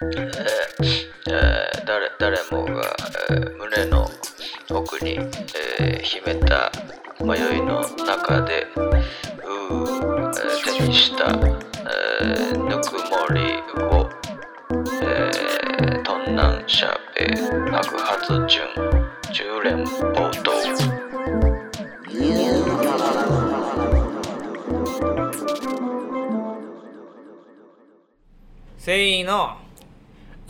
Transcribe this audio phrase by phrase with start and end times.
[0.00, 2.94] えー誰誰もが、
[3.30, 4.08] えー胸の
[4.70, 5.18] 奥に、
[5.80, 6.70] えー秘めた
[7.20, 13.40] 迷いの中でうー、えー手にした、えーぬくもり
[13.96, 14.08] を、
[15.02, 17.34] えー、トンナンシャペ
[17.72, 18.67] 白髪順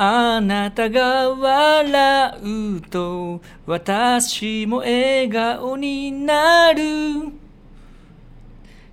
[0.00, 2.38] あなたが笑
[2.76, 6.82] うと私も笑顔になる。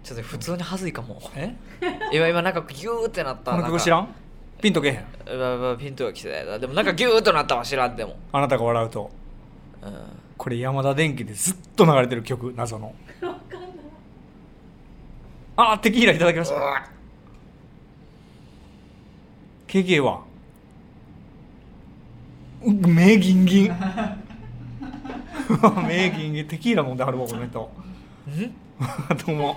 [0.04, 1.22] ちょっと普通に恥ずいかも。
[1.36, 1.56] え？
[2.12, 3.52] 今今なんかギューってなった。
[3.52, 4.06] この曲知らん？
[4.06, 4.08] ん
[4.60, 4.96] ピンとけへん？
[4.96, 7.96] かピントが来てないでもなんかギューっとなったわ知らん。
[7.96, 9.12] でも、あなたが笑うと。
[9.84, 9.94] うん、
[10.38, 12.96] これ山田電機でずっと流れてる曲謎の。
[15.56, 16.90] あテキーラいただきました
[19.68, 20.22] KK は？
[20.22, 20.25] う
[22.66, 23.76] 目ギンギン。
[25.88, 26.48] 目ギンギン。
[26.48, 27.72] テキーラ飲んではるわこの人。
[29.28, 29.56] どうも。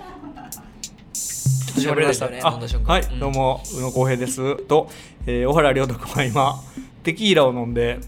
[1.74, 3.18] 始まりました、ねはい、うん。
[3.20, 4.56] どうも宇野浩平です。
[4.64, 4.90] と、
[5.26, 6.62] えー小原亮斗君は今
[7.02, 7.98] テキーラを飲んで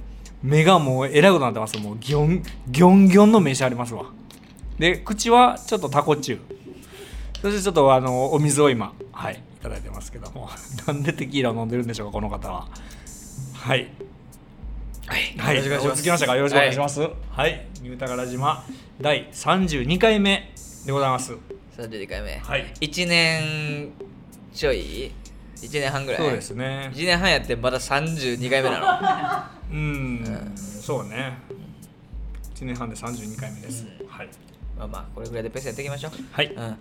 [0.43, 1.79] 目がもうえらいことになってます。
[1.79, 4.05] もうギョンギョンギョンの目してありますわ。
[4.79, 6.41] で口はちょっとタコチュウ
[7.41, 10.51] そしてちょっとあのお水を今はいいただいてますけども。
[10.87, 12.69] なんでテキーラを飲んでるんでしょうかこの方は。
[13.55, 13.89] はい
[15.11, 15.89] はい、はい、よろしくお願いします。
[15.89, 17.01] 追いつきましたかよろしくお願いします。
[17.01, 18.63] はい、ニュータガラ島。
[19.01, 20.53] 第32回目
[20.87, 21.33] でございます。
[21.77, 22.37] 32回目。
[22.39, 22.73] はい。
[22.81, 23.91] 1年
[24.55, 25.11] ちょい
[25.57, 26.23] ？1年半ぐらい？
[26.23, 26.93] そうですね。
[26.95, 29.75] 1年半やってまだ32回目なの？
[29.77, 31.39] うん、そうね。
[32.55, 34.29] 1年半で32回目です、はい。
[34.79, 36.13] まあまあこれぐらいでペースやっていきましょう。
[36.31, 36.77] はい、うん。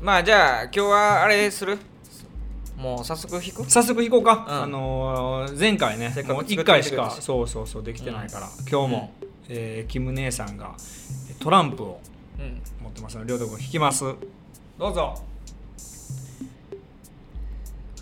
[0.00, 1.80] まあじゃあ今日はあれする？
[2.76, 3.70] もう早速弾く？
[3.70, 4.62] 早速行こうか、うん。
[4.62, 9.12] あのー前回ねもうせっかく作って1回しかそうそうそうできてないから、今日も、
[9.48, 10.74] えーキム姉さんが
[11.38, 12.00] トランプを
[12.38, 12.60] うん。
[12.82, 14.04] 持ってますので亮斗君弾きます。
[14.78, 15.22] どうぞ。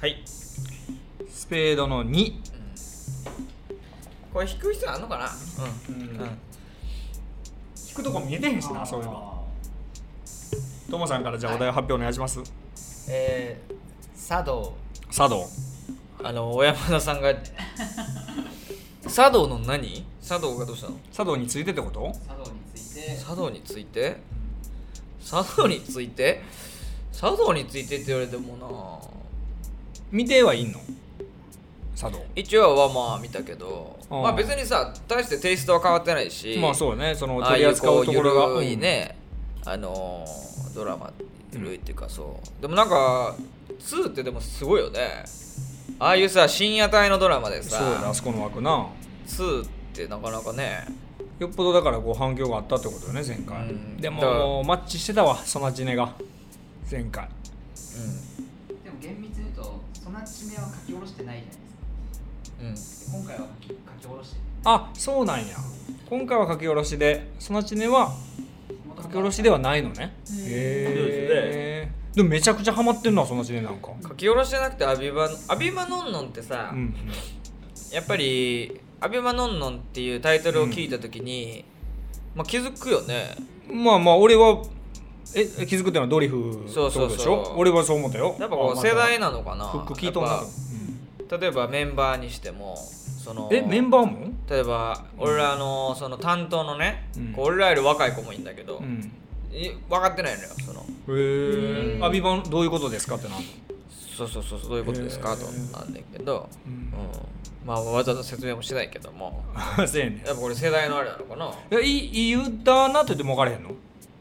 [0.01, 0.23] はい。
[0.25, 2.33] スペードの2
[4.33, 5.29] これ弾く必要あんのかな？
[5.89, 5.95] うん。
[5.95, 6.03] うん。
[6.03, 6.29] うん弾
[7.97, 9.45] くとこ見えてへんしなそういうの
[10.89, 12.41] ともさんからじゃあお題発表お願いします、
[13.11, 13.75] えー、
[14.29, 14.75] 茶道。
[15.11, 15.47] 茶道。
[16.23, 17.35] あの小山田さんが。
[19.13, 20.05] 茶道の何？
[20.23, 20.97] 茶道がどうしたの？
[21.13, 22.13] 茶道についてってこと？
[22.29, 23.19] 茶道について。
[23.19, 24.17] 茶道について？
[25.25, 26.43] 茶道について？
[27.13, 28.67] 茶道についてって言われてもな。
[30.13, 30.79] 見てはいんの？
[31.97, 32.23] 茶道。
[32.37, 33.99] 一応はまあ見たけど。
[34.09, 36.57] まあ別にさ大してテイストは変わってないし。
[36.61, 37.15] まあそうね。
[37.17, 39.17] その取り扱うところがこうゆるいね、
[39.65, 41.13] あのードラマ
[41.53, 42.63] ゆるいっていうかそう。
[42.63, 43.35] でもなんか
[43.81, 45.25] 2ってでもすごいよね。
[45.99, 48.87] ああいうさ深夜帯のドラマでうんそうやねさあそこの枠な。
[49.27, 50.87] 2ってなかなかね。
[51.39, 53.97] よっぽどだからこう反響があったってことよね前回、うん。
[53.97, 56.15] でもマッチしてたわそのちねが。
[56.91, 57.25] 前回。
[57.25, 57.29] う
[58.85, 63.17] でも厳密に言うとそんな地名は書き下ろしてないじゃないですか。
[63.17, 63.25] んうん。
[63.25, 63.75] 今回は書き
[64.07, 65.57] 下ろしてあそうなんや。
[66.09, 68.13] 今回は書き下ろしでそのちねは
[68.99, 70.15] 書き下ろしではないのね。
[70.31, 73.89] へえでもめちゃくちゃハマってんのはそのちねなんか。
[74.03, 76.95] 書き下ろしてなくてアビバアビバノンノンってさ、うん。
[77.93, 81.65] やっぱり「アビバノンノン」っていうタイトルを聞いた時に、
[82.35, 83.37] まあ、気づくよね。
[83.73, 84.63] まあまあ俺は
[85.37, 87.11] ええ気づくっていうのはドリフそうそう
[87.57, 88.37] 俺はそう思ったよ。
[88.41, 89.69] やっぱこうあ世代なのかな。
[89.69, 90.31] フック聞いとんな。
[90.31, 90.41] やっ
[91.29, 94.33] ぱ例えばメンバーにしてもそのえメンバーも？
[94.49, 97.33] 例えば俺らのその担当のね、うん。
[97.33, 99.13] こう俺らより若い子もいいんだけど、うん
[99.53, 100.81] い分かってないのよその。
[100.81, 103.45] へえアビバンどういうことですかってなる
[104.17, 106.73] そうそうそうそうどういうことですかとなんだけど、うん。
[106.73, 106.91] うん。
[107.67, 109.45] まあわざわざ説明もしないけども。
[109.77, 110.17] のそうやね。
[110.17, 111.47] んやっぱこれ世代のあれなのかな。
[111.47, 113.71] いやいいいい歌なって言っても分からへんの？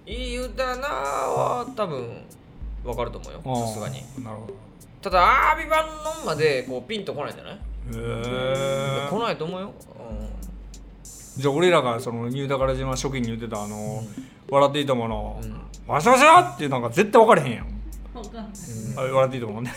[0.05, 2.23] いい歌なは多分
[2.83, 4.03] 分かると思うよさすがに。
[4.23, 4.53] なるほど。
[5.01, 7.57] ただアービバンノンまでこうピンとこないんじゃない、へ
[7.93, 9.71] え来ないと思うよ、
[11.37, 14.03] じゃあ俺らがそのニュータカラ島初期に言ってたあの、
[14.49, 17.67] 笑っていいともの、うん、わしゃわしゃってなんか絶対分かれへんやん、
[18.97, 19.71] あれ笑っていいともね、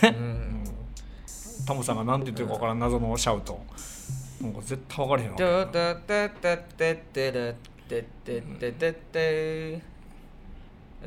[1.66, 3.60] タモさんが何て言ってるか分からん謎のシャウト
[4.40, 5.36] なんか絶対分かれへんわ。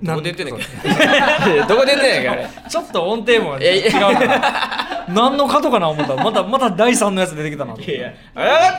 [0.04, 8.14] どこで言ってんねんかどこで言ってんねんかあれちょっと音程も違うな何のかとかな思ったまたまた第3のやつ出てきたないやいや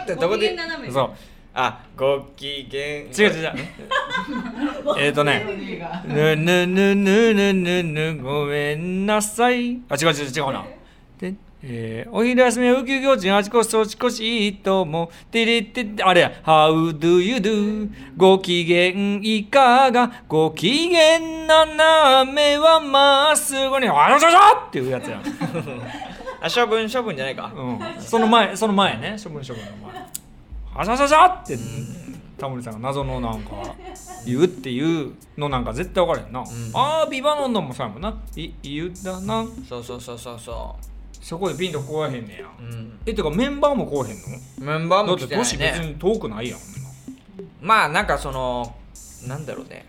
[0.00, 0.56] あってどこで
[0.92, 1.10] そう
[1.58, 2.80] あご機嫌。
[2.80, 3.42] 違う違う。
[3.42, 5.42] 違 うえっとね。
[5.48, 10.64] 映画「ぬぬぬぬぬぬぬごめんなさい」あ違う違う違うな。
[11.18, 11.32] で
[11.62, 16.32] えーお昼休みはウキウキおちんあちこちそちこちいいともてれってあれや。
[16.44, 17.88] How do you do?
[18.18, 18.88] ご機嫌
[19.22, 20.12] いかが？
[20.28, 23.88] ご機嫌斜めはまっすぐに。
[23.88, 24.38] あらしゃしゃ
[24.68, 25.22] っていうやつやん、
[26.42, 27.50] あ処分処分じゃないか。
[27.56, 29.16] うん、その前その前ね。
[29.22, 30.06] 処分処分の前
[30.78, 31.58] あしゃしゃしゃって
[32.38, 33.50] タモリさんが謎のなんか
[34.26, 36.44] 言うっていうのなんか絶対分からへんな、
[36.74, 38.22] ああビバノンのもそうやもんな。
[38.36, 39.46] い言うだな。
[39.68, 40.76] そうそうそうそうそ
[41.20, 44.76] そこでピンとこうへんねや、う、うん、えてかメンバーもこうへんの？
[44.78, 45.48] メンバーもだって来てないね。
[45.48, 46.60] 年別に遠くないやん。
[47.60, 48.76] まあなんかその
[49.26, 49.86] なんだろうね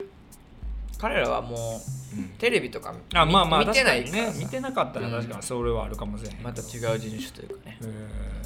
[0.97, 1.81] 彼らはも
[2.15, 2.29] ううん。
[2.37, 4.33] テレビとか見あまあまあ見てないね。
[4.37, 7.77] 見てなかったらうん確かにそれはあるかもしれへんまた違う人種というかね。
[7.81, 7.85] え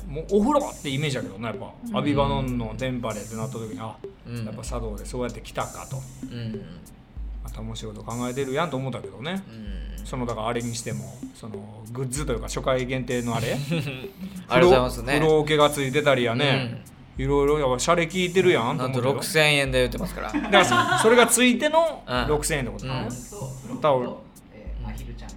[0.08, 0.12] ー。
[0.12, 3.96] もうお風呂ってイメージだけどなやっぱ、アビバノンのテンパレってなった時にあ、
[4.28, 4.46] うん。
[4.46, 5.98] やっぱ茶道でそうやって来たかと。
[6.32, 6.62] うん。
[7.44, 9.44] また面白いこと考えてるやんと思ったけどね。
[9.98, 10.06] うん。
[10.06, 13.56] そのだからあれにしてもそのグッズというか初回限定のあれ？
[14.50, 15.06] ありがとうございますね。
[15.14, 16.84] 風呂桶がついてたりやね、
[17.22, 20.32] いろいろやっぱシャレ聞いてるやんとなんと思うけど6000円で言ってますから。
[20.32, 22.14] だからそれがついてのうん。
[22.14, 24.10] 6000円ってことタオル。
[24.54, 25.30] えーアヒルちゃん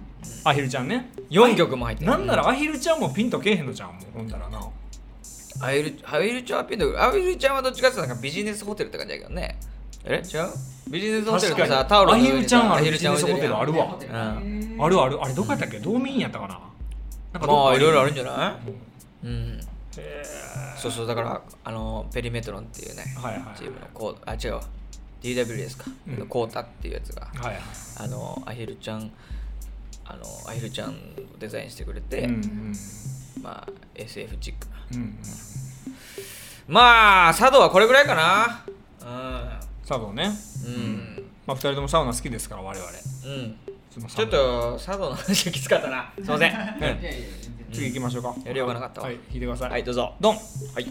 [0.49, 1.11] アヒルちゃんね。
[1.29, 2.11] 4曲も入ってる。
[2.11, 4.59] なんならアヒルちゃんもピンとけえへんのじゃんもうほんだらな。
[5.61, 9.57] アヒルアヒルちゃんはピンとアヒルちゃんはどっちかっていうとなんかビジネスホテルって感じだけどね。
[10.03, 10.21] え？
[10.23, 10.49] 違う？
[10.89, 13.97] ビジネスホテルってさタオルアヒルちゃんあビジネスホテルあるわ。
[13.99, 15.01] うんある。
[15.01, 15.23] ある。
[15.23, 15.79] あれどこやったっけ？
[15.79, 16.59] 道民やったかな？
[17.33, 18.59] なんかまあいろいろあるんじじゃな
[19.23, 19.27] い？
[19.27, 19.59] うん
[20.77, 24.61] そうそうだからあのペリメトロンっていうねはいはいチームのコーあ違うわ。
[25.21, 26.27] DWS か、うん。
[26.27, 27.61] コータっていうやつがはいはい。
[27.97, 29.11] あのアヒルちゃん
[30.05, 30.93] あのアヒルちゃんを
[31.39, 32.73] デザインしてくれて、うんうん。
[33.41, 34.67] まあ SF チック。
[34.67, 35.15] なうんうん。
[36.67, 38.65] まあ佐渡はこれぐらいかな。
[39.87, 40.31] 佐藤ね。
[40.65, 40.73] うん。
[40.73, 42.91] うん、まあ二人ともサウナ好きですから我々。
[42.91, 43.55] うん、
[44.07, 46.11] ちょっと佐渡の話がきつかったな。
[46.15, 46.51] すいません。
[46.51, 47.44] いやいや全然
[47.75, 48.33] 次行きましょうか。
[48.45, 49.07] やりようがなかったわ。
[49.07, 49.15] はい。
[49.31, 49.69] 引いてください。
[49.71, 50.13] はいどうぞ。
[50.19, 50.35] ドン。
[50.35, 50.41] は
[50.81, 50.87] い。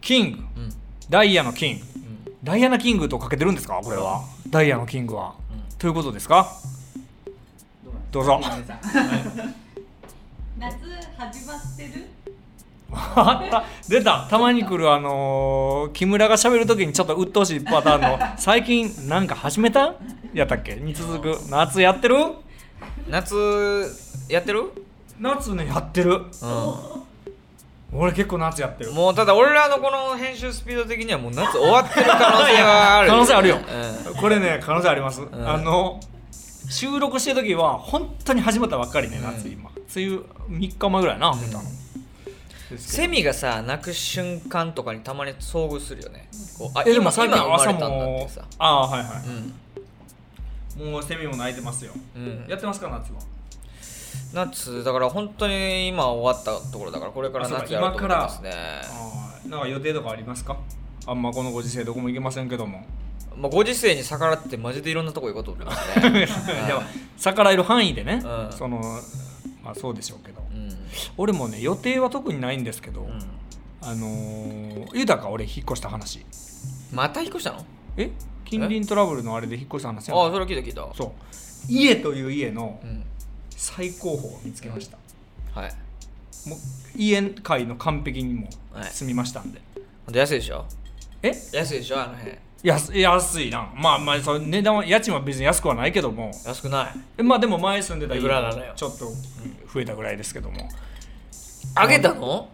[0.00, 0.38] キング。
[0.38, 0.72] うん。
[1.08, 1.84] ダイヤのキング。
[1.96, 2.36] うん。
[2.42, 3.80] ダイアナキングとかけてるんですか？
[3.82, 4.22] これは。
[4.50, 5.34] ダイヤのキングは。
[5.50, 5.78] うん。
[5.78, 6.46] ということですか？
[8.10, 8.40] どうぞ。
[10.58, 10.76] 夏
[11.18, 12.06] 始まってる？
[12.92, 13.64] あった。
[13.88, 14.26] 出た。
[14.30, 19.94] たまに来るあのー木村が喋るときにちょっと鬱陶しいパターンの 最近なんか始めた？
[20.32, 20.76] やったっけ？
[20.76, 21.38] に続く。
[21.50, 22.16] 夏やってる？
[23.08, 23.34] 夏
[24.28, 24.70] やってる？
[25.20, 26.12] 夏ねやってる。
[26.16, 26.24] う
[27.96, 28.90] 俺結構夏やってる。
[28.92, 33.58] んもうただ俺らのこの編集スピード的にはもう夏終わってる可能性はある可能性あるよ。
[34.08, 34.14] うん。
[34.16, 35.28] これね可能性あります、ん。
[35.48, 36.00] あの
[36.68, 39.52] 収録してる時は本当に始まったばっかりね夏うん。
[39.52, 39.70] 今。
[39.94, 40.16] 梅雨
[40.58, 42.78] 3日前ぐらいな見たの、ですけど。
[42.78, 46.28] セミがさ鳴く瞬間とかにたまに遭遇するよね。
[46.58, 48.44] こうあえでも今最近朝今生まれたんだっもてさ。
[48.58, 49.22] ああはいは
[50.78, 50.84] うん。
[50.88, 51.92] いもうセミも鳴いてますよ。
[52.16, 52.44] うん。
[52.48, 53.20] やってますか夏は？
[54.32, 58.52] 夏だから本当に今終わったところだからこれから夏やると思いますね。
[59.48, 60.56] なんか予定とかありますか？
[61.06, 62.84] あんまこのご時世どこも行けませんけども。
[63.36, 66.26] まあ、ご時世に逆らってマジでいろんなとこ行こうと思いますね。
[67.18, 68.52] 逆らえる範囲でね、うん。
[68.52, 68.80] その
[69.62, 70.40] まあそうでしょうけど。
[70.52, 70.70] うん。
[71.16, 73.20] 俺もね予定は特にないんですけど、うん。
[73.82, 76.24] あのー、豊か俺引っ越した話。
[76.92, 77.64] また引っ越したの？
[77.96, 78.10] え？
[78.44, 80.86] 近隣トラブルのあれで引っ越した話やああんそれ聞いた聞いた。
[80.96, 81.10] そう。
[81.68, 83.04] 家という家のうん
[83.56, 84.98] 最高峰を見つけました、
[85.58, 85.72] はい。
[86.48, 86.58] もう
[86.96, 88.90] 家界の完璧にもはい。
[88.90, 89.60] 住みましたんで、
[90.04, 90.64] ほんと安いでしょ？
[91.22, 91.32] え？
[91.52, 92.02] 安いでしょ？
[92.02, 92.36] あの辺。
[92.62, 93.70] 安安いな。
[93.76, 96.32] まあまあその値段は家賃は別に安くはないけども。
[96.44, 96.92] 安くない。
[97.18, 98.72] えまあでも前住んでたいらなのよ？
[98.74, 99.06] ちょっと
[99.72, 100.68] 増えたぐらいですけども、
[101.74, 102.48] あげたの？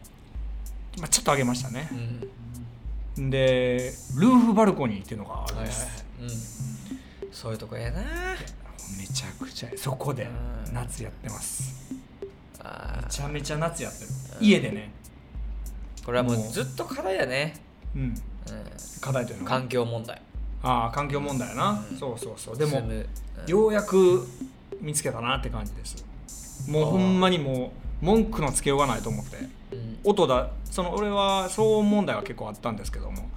[0.98, 1.88] まあ、ちょっと上げましたね。
[3.16, 3.30] うん。
[3.30, 6.56] でルーフバルコニーっていうのがあるんはいはいです、
[7.22, 7.32] うん。
[7.32, 8.02] そういうとこやな
[8.98, 10.24] めちゃくちゃそこで
[10.66, 10.74] うん。
[10.74, 11.92] 夏やってます。
[12.62, 14.10] めちゃめちゃ夏やってる。
[14.40, 14.92] 家でね。
[16.04, 17.54] これはもうずっと課題やね。
[17.94, 18.02] うん。
[18.10, 18.14] う
[19.00, 19.58] 課題というのは。
[19.58, 20.20] ん環境問題。
[20.62, 21.96] ああ環境問題やな、うん。
[21.96, 22.58] そうそうそう。
[22.58, 22.82] でも
[23.46, 24.26] ようやく
[24.80, 26.04] 見つけたなって感じです。
[26.70, 27.72] もうほんまにも
[28.02, 29.36] う文句のつけようがないと思って。
[29.72, 29.98] うん。
[30.04, 33.28] 音だその俺は騒音問題は結構あったんですけども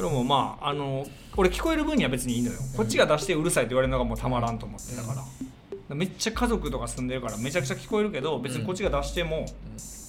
[0.00, 2.58] それもまああの俺聞こえる分には別にいいのよ。
[2.74, 5.12] こっちが出してうるさいって言われるのがもうたまらんと思ってだか
[5.90, 9.44] ら、めっちゃ家族とか住んでるからめちゃくちゃ聞こえるけど別にこっちが出しても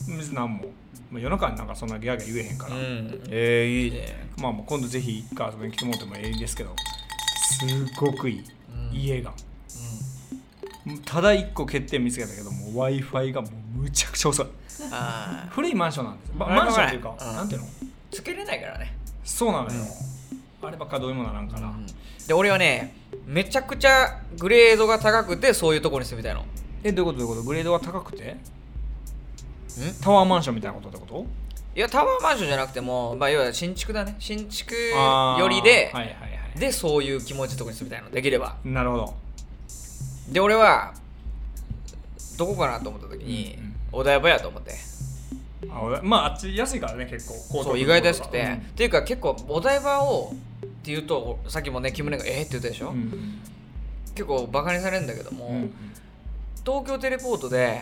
[0.07, 0.65] 別に何も、
[1.11, 3.21] まあ、夜中になんかそんなギャーギャー言えへんから、うん。
[3.27, 4.29] えー、いいね。
[4.37, 6.73] まあまあ今度ぜひ一回遊びに来てもらってもいいですけど
[7.67, 8.97] すごくいい、うん。
[8.97, 9.33] 家が。
[11.03, 14.47] ただ一個欠点見つけたけども w i f i がもうむちゃくちゃ遅い。
[15.49, 17.35] 古いマンションなんですマンションっていうか、うん。
[17.35, 17.67] なんていうの？
[18.09, 19.83] つけれないからねそうなのよ、
[20.61, 21.71] あればっかどうにもならんから、
[22.27, 26.45] で俺はねめちゃくちゃグレードが高くてそういうところに住みたいの。
[26.83, 27.19] えどういうこと？
[27.19, 27.47] どういうこと？
[27.47, 28.37] グレードが高くて？
[30.01, 31.25] タワーマンションみたいなことってこと？
[31.75, 34.15] いやタワーマンションじゃなくてもまあ要は新築だね。
[34.19, 38.11] 新築よりで、はいはいはいでそういう気持ちとかに住みたいの。
[38.11, 38.57] できれば。
[38.65, 39.13] なるほど。
[40.31, 40.93] で俺は
[42.37, 43.75] どこかなと思った時に、うんうん。
[43.93, 44.71] お台場やと思って
[45.69, 47.63] あ俺まああっち安いからね結構。
[47.63, 48.53] そう意外と安くて、うん。
[48.53, 50.33] っていうか結構お台場を
[50.65, 53.39] っていうとさっきもね木村が「えーって言ったでしょ、うん。
[54.15, 55.55] 結構バカにされるんだけども、うん。
[55.55, 55.73] うん
[56.63, 57.81] 東京テレポートで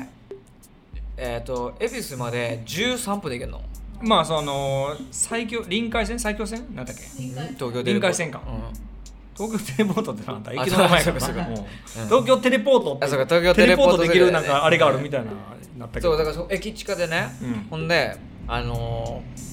[1.17, 3.61] えっ、と恵比寿まで13分で行けるの？
[4.01, 6.17] まあその最強臨海線？
[6.17, 6.65] 最強線？
[6.73, 7.03] なんだっけ？
[7.03, 7.83] 東京テレポート。
[7.83, 8.41] 臨海線か。
[8.47, 8.61] うん
[9.39, 15.31] 東京テレポートってなんだあ駅の名前やか東京テレポートって東京テレポートできるなんかあれがあるみたいな
[15.77, 16.09] なったけど。
[16.09, 17.53] そうだからそ駅地下でね、うん。
[17.69, 18.17] ほんで
[18.47, 19.49] あのー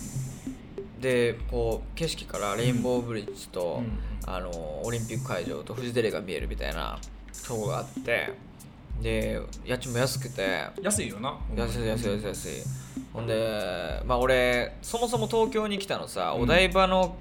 [1.00, 4.28] でこう景色からレインボーブリッジと、うん。
[4.28, 6.98] あのーオリンピック会場とフジテレビが見えるみたいな
[7.46, 8.32] とこがあって
[9.02, 10.64] で家賃も安くて。
[10.82, 11.38] 安いよな。
[11.54, 12.50] 安い安い安い安い。
[13.12, 17.16] ほんでまあ俺そもそも東京に来たのさ、お台場の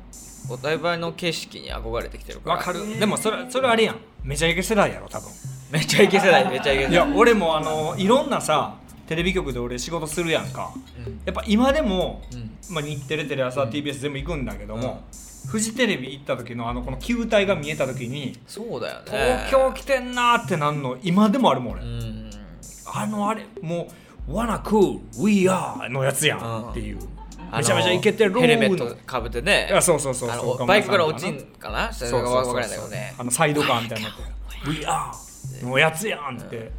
[0.49, 2.55] お台場の景色に憧れてきてるから。
[2.57, 2.99] わかる。
[2.99, 3.99] でもそれそれあれやん。
[4.23, 5.29] めちゃイケ世代やろ多分。
[5.71, 6.91] めっちゃイケ世代めっちゃイケ世代。
[6.91, 8.75] いや俺もあのいろんなさ
[9.07, 10.73] テレビ局で俺仕事するやんか。
[11.05, 11.21] うん。
[11.25, 12.51] やっぱ今でも、うん。
[12.73, 15.03] まあ、日テレテレ朝 TBS 全部行くんだけども、
[15.47, 19.05] フジテレビ行った時のあのこの球体が見えた時にそうだよね。
[19.05, 22.29] 東京来てんなーってなんの今でもあるもん俺、うん
[22.93, 23.87] あのあれも
[24.27, 26.99] う「Wanna cool we are」のやつやんっていう、
[27.55, 28.39] めちゃめちゃイケてる。
[28.39, 29.69] ヘルメットかぶってね。
[29.73, 30.59] あそうそうそうあそう。
[30.59, 31.91] のバイクから落ちんかな？
[31.91, 34.21] それがそうそうそうあのサイドカーみたいになって
[34.67, 35.11] 「We are」
[35.65, 36.71] のやつやんって、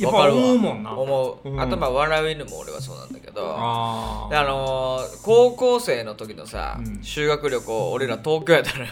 [0.00, 0.42] やっぱわかるわ。
[0.44, 0.92] 思うもんな。
[0.92, 1.60] 思う、うん。
[1.60, 7.02] あとまあ笑う犬も俺はそうなんだけどあのー高校生の時のさ、うん。
[7.02, 8.90] 修学旅行俺ら東京やったのよ。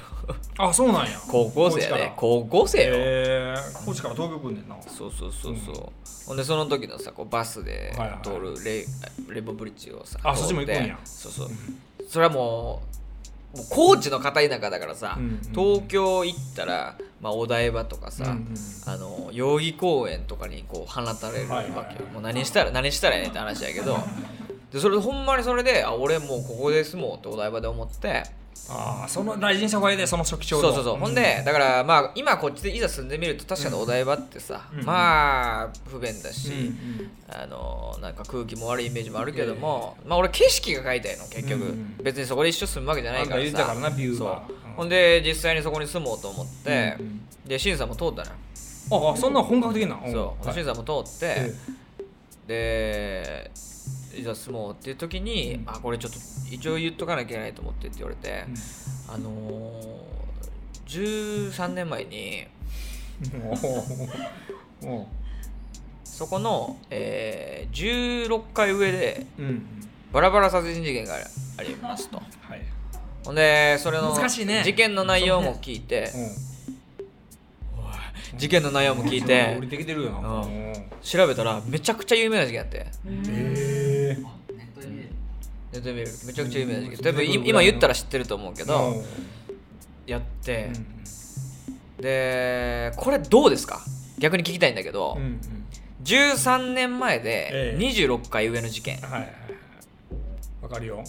[0.59, 1.19] あそうなんや。
[1.31, 4.77] 高校生やね高高校生よ、えー、高知から東京来んねんな。
[4.87, 5.93] そうそうそうそう、
[6.27, 8.55] ほんでその時のさこうバスではいはい通る
[9.35, 10.97] レボブリッジをさあ通そっちも行くんや。
[10.97, 11.01] て。
[11.05, 11.49] そうそう、
[12.09, 12.98] それはもう
[13.59, 18.55] もう高知の片田舎だからさ、うんうん東京行ったら、まあ、お台場とかさ、うんうん。
[18.87, 21.97] あの代々木公園とかにこう放たれるわはいはいはい。
[21.97, 23.99] けよもう何したら何したらええねんって話やけど。
[24.73, 28.25] でそれほんまにそれであ俺もうここで住もうってお台場で思って
[28.71, 34.85] ああその大事にした方がいいでその初期そうそうそう、ほんでだからまあ今こっちでいざ住んでみると確かにお台場ってさ、うん。
[34.85, 43.65] まあ不便だし、うんうんあのなんか空気も悪いイメージもあるけども、まあ俺景色が描いたいの結局、別にそこで一生住むわけじゃないからさ。
[43.67, 44.73] からなビューがそううん。
[44.75, 46.97] ほんで実際にそこに住もうと思って、
[47.47, 48.33] で審査も通ったのよ、
[48.91, 49.99] ああそんな本格的な。
[50.11, 51.55] そう、はい審査も通って、え。
[52.47, 53.51] で
[54.19, 55.65] いざ住もうっていう時に、うん。
[55.69, 56.19] あこれちょっと
[56.51, 58.45] 一応言っとかなきゃいけないと思ってって言われて、
[59.09, 59.15] うん。
[59.15, 62.47] あのー、13年前に
[66.05, 69.67] そこの、えー16階上でうん。
[70.13, 71.15] バラバラ殺人事件が
[71.59, 72.17] ありますと。
[72.17, 72.23] は
[72.57, 72.63] い。
[73.25, 76.19] ほんでそれの事件の内容も聞いて、う
[78.35, 78.39] ん。
[78.39, 80.53] 事件の内容も聞い降てりてきてるよなうん。
[80.71, 80.75] うん。
[81.03, 82.87] 調べたらめちゃくちゃ有名な事件あって。
[83.07, 83.78] ええ
[84.87, 84.87] ネ
[85.73, 89.03] ットで見れるネットで見るめちゃくちゃ有名な事件うん多分い今言ったら知ってると思うけど
[90.07, 90.79] やってう
[92.01, 93.81] んでこれどうですか？
[94.19, 95.41] 逆に聞きたいんだけど、うんうん。
[96.05, 99.33] 13年前えでえ26回上の事件、はいはいはい。
[100.63, 100.99] わかるよ。
[100.99, 101.05] うん。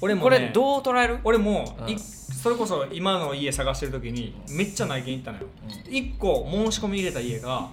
[0.00, 1.18] 俺もねこれどう捉える？
[1.24, 1.98] 俺もいうん。
[1.98, 5.46] それこそ今の家探してる時にめっちゃ内見行ったのよ。
[5.88, 7.68] 1個申し込み入れた家が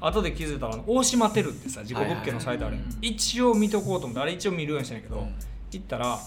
[0.00, 5.34] 後で気づいたら大島テルってさ自己物件のサイトある一応見とこうと思ってあれ一応見るようにしてんけど、うん。
[5.72, 6.18] 行ったら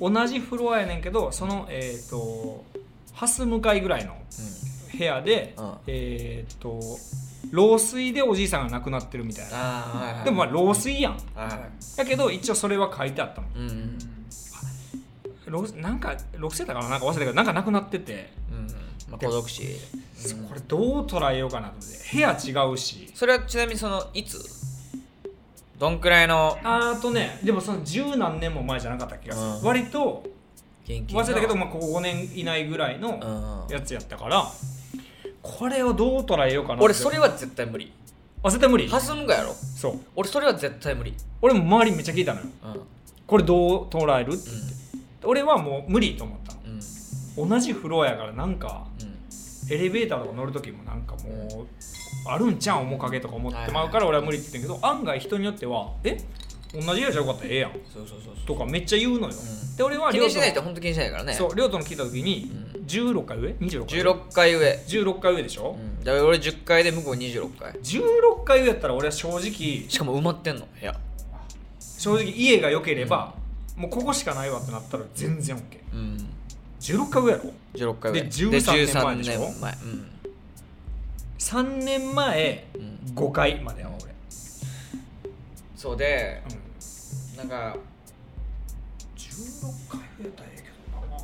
[0.00, 2.64] 同じフロアやねんけどそのえっ、と
[3.14, 4.14] 蓮向かいぐらいの
[4.96, 5.74] 部屋で、うん。
[5.86, 6.80] えっ、と
[7.50, 9.56] 老衰でおじいさんが亡くなってるみたいな。
[9.56, 11.12] はいはいでもまあ老衰やん。
[11.12, 13.48] はいはいだけど一応それは書いてあったの。
[13.56, 13.98] うんうん
[15.46, 18.43] 老なんか6世だからなんか忘れたけどなんか亡くなってて、うん
[19.14, 19.62] まあ、孤独死。
[20.48, 21.96] これどう捉えようかなと思って。
[22.12, 23.10] 部屋違うし。
[23.14, 24.38] それはちなみにそのいつ？
[25.78, 26.58] どんくらいの？
[26.64, 29.62] あとねでもその十何年も前じゃなかった気がする、うん。
[29.62, 30.24] 割と
[30.86, 33.74] 忘れたけど、まあ、ここ5年以内ぐらいのうん。
[33.74, 34.44] やつやったから
[35.42, 36.84] これをどう捉えようかなって。
[36.84, 37.92] 俺それは絶対無理。
[38.42, 38.88] あ絶対無理？
[38.88, 39.52] ハスムがやろ。
[39.52, 39.98] そう。
[40.16, 41.14] 俺それは絶対無理。
[41.40, 42.46] 俺も周りめっちゃ聞いたのよ。
[42.64, 42.80] うん。
[43.26, 44.32] これどう捉える？
[44.32, 44.50] って。
[44.50, 44.52] う
[45.26, 46.53] 俺はもう無理と思った
[47.36, 49.14] 同じフロアやからなんかうん。
[49.70, 51.66] エレベーターとか乗る時もなんかもう
[52.28, 56.18] あるんちゃうん面影とか思ってまうから俺は無理って言ってんけど案外人によってはえ
[56.74, 57.72] 同じ部屋じゃよかったらええやん。
[57.72, 59.76] そうそうそうとかめっちゃ言うのよ、ん。
[59.76, 61.32] で俺は気にしない本当気にしないからね。
[61.32, 62.50] そう亮斗の聞いた時に、
[62.86, 64.84] 16回上 ?26 回上？16回上。
[64.86, 66.04] 16回上でしょ、うん。
[66.04, 67.72] だから俺10回で向こう26回。
[67.72, 69.40] 16回上やったら俺は正直
[69.88, 70.94] しかも埋まってんの部屋。
[71.80, 73.34] 正直家が良ければ、
[73.76, 75.60] もうここしかないわってなったら全然 OK
[75.92, 76.33] うん
[76.84, 77.44] 16回ぐらいや
[77.86, 79.72] ろ？16回ぐらいで13年前でしょ？13年前。
[79.72, 80.08] うん。
[81.38, 83.14] 3年前うん。
[83.14, 83.94] 5回までやわ
[85.76, 86.56] そうで俺、
[87.44, 87.76] うん、なんか
[89.18, 91.18] 16回やったらええけどな。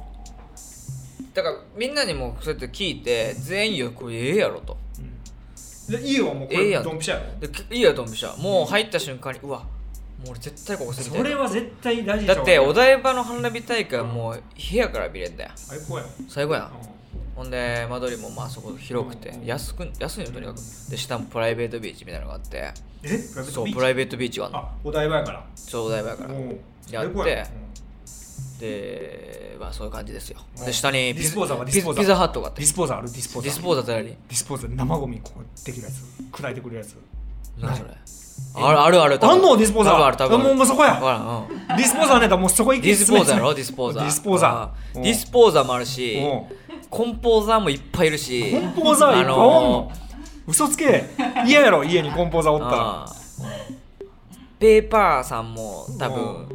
[1.32, 4.76] だからみんなにもそうやって聞いて全員よこれええやろと。
[5.88, 7.48] で家はもうこれええドンピシャやろ？
[7.48, 9.64] でいいやと思うしもう入った瞬間にうわ
[10.20, 14.34] もう俺絶対ここそれは絶対大事だってお台場の花火大会はもう
[14.70, 15.50] 部屋から見れんだよ。
[15.54, 16.08] 最高やん。
[16.28, 16.64] 最後やん。
[16.66, 16.68] う
[17.36, 19.46] ほんで間取りもまあそこ広くてうん。
[19.46, 20.56] 安く安いのとにかく。
[20.90, 22.60] で下もプライベートビーチみたいなのがあって。
[22.60, 22.62] ん
[23.02, 25.46] えそうプライベートビーチがあお台場やから。
[25.56, 26.34] そうお台場やから。
[26.34, 26.60] うん。
[26.90, 27.46] やって。
[28.60, 30.38] でまあそういう感じですよ。
[30.58, 30.66] うん。
[30.66, 32.02] で下にディスポーザーはディスポーザー。
[32.02, 32.60] ピザピザハットがあって。
[32.60, 33.50] ディスポーザーあるディスポーザー。
[33.50, 36.96] ディスポーザーって何ディスポーザー生ゴミこうできるやつ砕いてくれるやつ。
[37.58, 37.90] 何それ？
[38.54, 39.56] あるあるあるあんの？
[39.56, 40.04] ディスポーザー。
[40.04, 40.56] ある多分。
[40.56, 41.00] もうそこや。
[41.76, 43.36] ディスポーザーねだもうそこ行ディスポーザー。
[43.36, 44.02] やろデディスポーザー。
[44.02, 45.00] ディスポーザー。
[45.00, 46.88] ディスポーザーもあるしうん。
[46.90, 49.92] コンポーザーもいっぱいいるしコンポーザーいっぱいおんの？
[50.48, 51.04] 嘘つけ。
[51.46, 51.84] 嫌やろ？
[51.84, 53.06] 家にコンポーザーおったら。
[54.58, 56.48] ペーパーさんも多分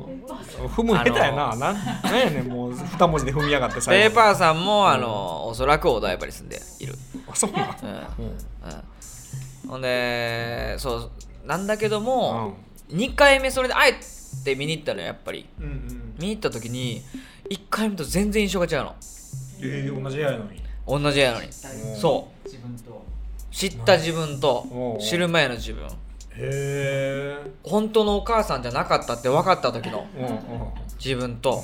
[0.75, 1.56] 踏む下手やな。
[1.56, 1.75] なんなん
[2.20, 2.48] やねん。
[2.48, 6.94] もう二文字で踏みやがってペーパーさんもあのおそらくお台場に住んでいる。
[7.27, 7.70] あそうなん？
[7.82, 7.89] うん。
[7.89, 7.98] うん。
[7.98, 9.70] うん。
[9.70, 11.10] ほんでそう
[11.45, 12.55] なんだけどうも
[12.91, 12.95] ん。
[12.95, 13.93] 2回目それであえ
[14.43, 15.45] て見に行ったのよやっぱり。
[15.59, 16.15] うんうん。
[16.19, 17.01] 見に行った時に
[17.49, 18.95] 1回目と全然印象が違うの。
[19.61, 20.61] えー同じ部屋やのに。
[20.87, 21.45] 同じやのに。
[21.47, 21.51] うん
[21.95, 22.47] そう。
[22.47, 23.05] 自分と。
[23.51, 24.97] 知った自分とう。
[24.97, 25.85] ん知る前の自分。
[25.85, 25.89] へ
[26.37, 30.35] え本当のお母さんじゃなかったって分かった時のうんうん。
[30.97, 31.63] 自分と。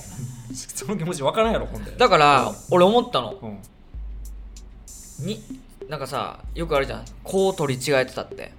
[0.53, 1.91] その気持ち分からんやろほんで。
[1.91, 3.31] だから俺思ったの。
[3.41, 5.25] うん。
[5.25, 5.41] に
[5.89, 7.05] なんかさよくあるじゃん。
[7.23, 8.53] こう取り違えてたって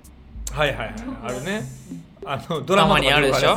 [0.53, 0.95] はいはいはい
[1.25, 1.63] あるね。
[2.25, 3.57] あのドラマにあるでしょ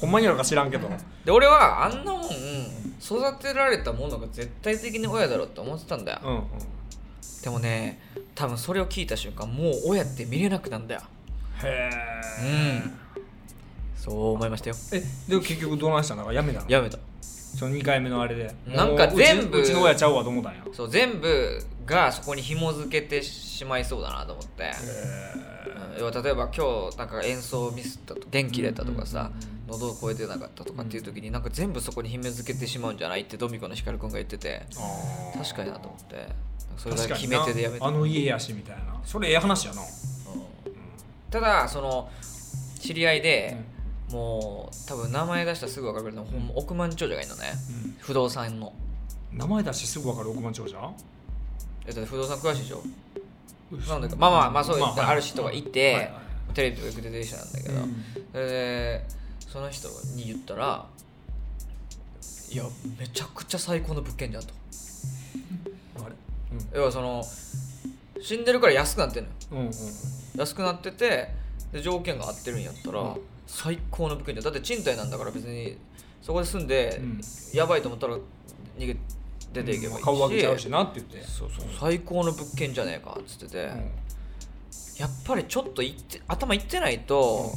[0.00, 0.88] ほんまにあるか知らんけど。
[1.24, 6.20] で俺はあんなもん育てられたものが絶対的に親だろって思ってたんだよ。
[6.24, 6.42] うんうん。
[7.42, 8.00] でもね
[8.34, 11.02] 多分それを聞いた瞬間もう親って見れなくなんだよ。
[11.62, 12.98] へうえん。
[13.96, 14.76] そう思いましたよ。
[14.92, 16.30] えで結局どうなんしたんだか？
[16.30, 16.66] らやめたの？
[16.68, 16.98] やめた。
[17.20, 18.54] その2回目のあれで。
[18.66, 20.64] なんか全部うちの親ちゃうわと思ったんや？
[20.72, 24.66] そう全部がそこに紐付けてしまいそうだなと思って、へ
[25.96, 26.00] うん。
[26.00, 29.30] 要は例えば今日なんか演奏ミスったと元気出たとかさ、
[29.68, 34.66] 喉を超えてなかったとかっていう時になんか全部そこに紐付けてしまうんじゃないってドミコの光くんが言ってて
[35.34, 36.28] 確かになと思って。
[36.76, 39.00] それが決め手でやめたあの家やしみたいな。
[39.02, 39.80] それええ話やな。
[39.80, 39.86] うん。
[41.30, 42.10] ただその
[42.78, 43.56] 知り合いで、
[44.10, 47.52] もう多分名前出したらすぐ分かるけど、ほんま億万長者がいるのね。
[47.84, 47.96] うん。
[47.98, 48.74] 不動産の。
[49.32, 50.92] 名前出してすぐ分かる億万長者？
[51.86, 52.82] えだって不動産詳しいでしょ？
[53.88, 56.12] なんだかまあまあまあそういまったある人がいて、はいはい。
[56.54, 58.04] テレビとかよく出てる人なんだけど、うん。
[58.32, 59.04] それで
[59.40, 60.86] その人に言ったら
[62.50, 62.64] いや
[62.98, 64.54] めちゃくちゃ最高の物件じゃんと。
[66.04, 66.14] あれ？
[66.78, 67.24] 要はその
[68.20, 69.36] 死んでるから安くなってんのよ。
[69.52, 69.72] うんうんうん。
[69.72, 71.28] 安くなってて
[71.72, 73.16] で条件が合ってるんやったら、うん。
[73.46, 74.44] 最高の物件じゃん。
[74.44, 75.76] だって賃貸なんだから別に
[76.22, 77.20] そこで住んで、うん。
[77.52, 78.16] やばいと思ったら
[78.78, 78.96] 逃げ
[79.56, 81.22] 出ていけばいいし、顔上げちゃうしなって言って。
[81.28, 81.66] そうそう。
[81.78, 83.70] 最高の物件じゃねえかっつってて、
[84.98, 87.52] やっぱりちょっといって頭いってないと、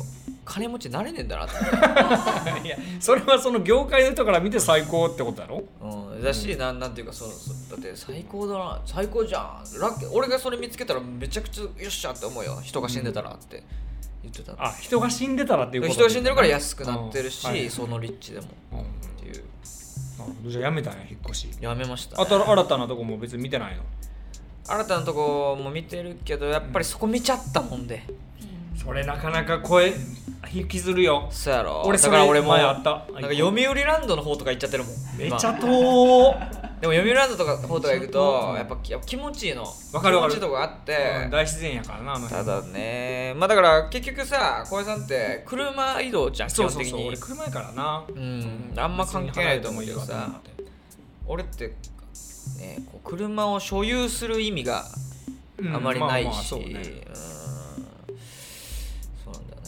[0.46, 1.54] 金持ちになれねえんだなって、
[2.68, 5.64] いやそれはその業界の人から見て最高ってことやろ？
[5.82, 8.82] うん、だし、なんなんていうかそのそだって最高だな。
[8.86, 9.80] 最高じゃん。
[9.80, 10.12] ラッキー。
[10.12, 12.60] 俺がそれ見つけたらめちゃくちゃよっしゃって思うよ。
[12.64, 13.64] 人が死んでたらって
[14.24, 15.94] 言ってた、あ人が死んでたらっていうこと。
[15.94, 17.52] 人が死んでるから安くなってるし、うん。
[17.52, 18.84] はいその立地でもうんっ
[19.22, 19.44] ていう
[20.46, 21.50] じゃあやめたんや引っ越し。
[21.62, 23.84] やめました、あと新たなとこも別に見てないの？
[24.68, 28.04] 新たなとこも見てるけどやっぱりそこ見ちゃったもんで、
[28.78, 29.94] それなかなか声
[30.52, 31.28] 引きずるよ。
[31.32, 31.84] そうやろ。
[31.86, 33.06] 俺それだから俺も前あった。
[33.14, 34.94] なんか読売ランドの方とか行っちゃってるもん。
[35.18, 35.60] めちゃ今。
[35.60, 38.56] 遠でも読売ランドとか方とか行くうとん。
[38.56, 39.64] やっぱやっぱ気持ちいいの。
[39.92, 40.34] わかるわかる。
[40.34, 42.46] 気持ちいいとこがあって、大自然やからなあの辺。
[42.46, 43.34] ただね。
[43.36, 47.00] まあだから結局さ小江さんって車移動じゃん基そう本的にそう。
[47.00, 48.04] そう俺車やからな。
[48.08, 48.74] うん。
[48.78, 50.40] あんま関係ないと思うけどさ
[51.28, 51.68] 俺って
[52.58, 54.86] ねこう車を所有する意味が
[55.74, 56.64] あまりないし、まあまあそうん。
[56.64, 56.90] そうなんだよ
[59.62, 59.68] ね。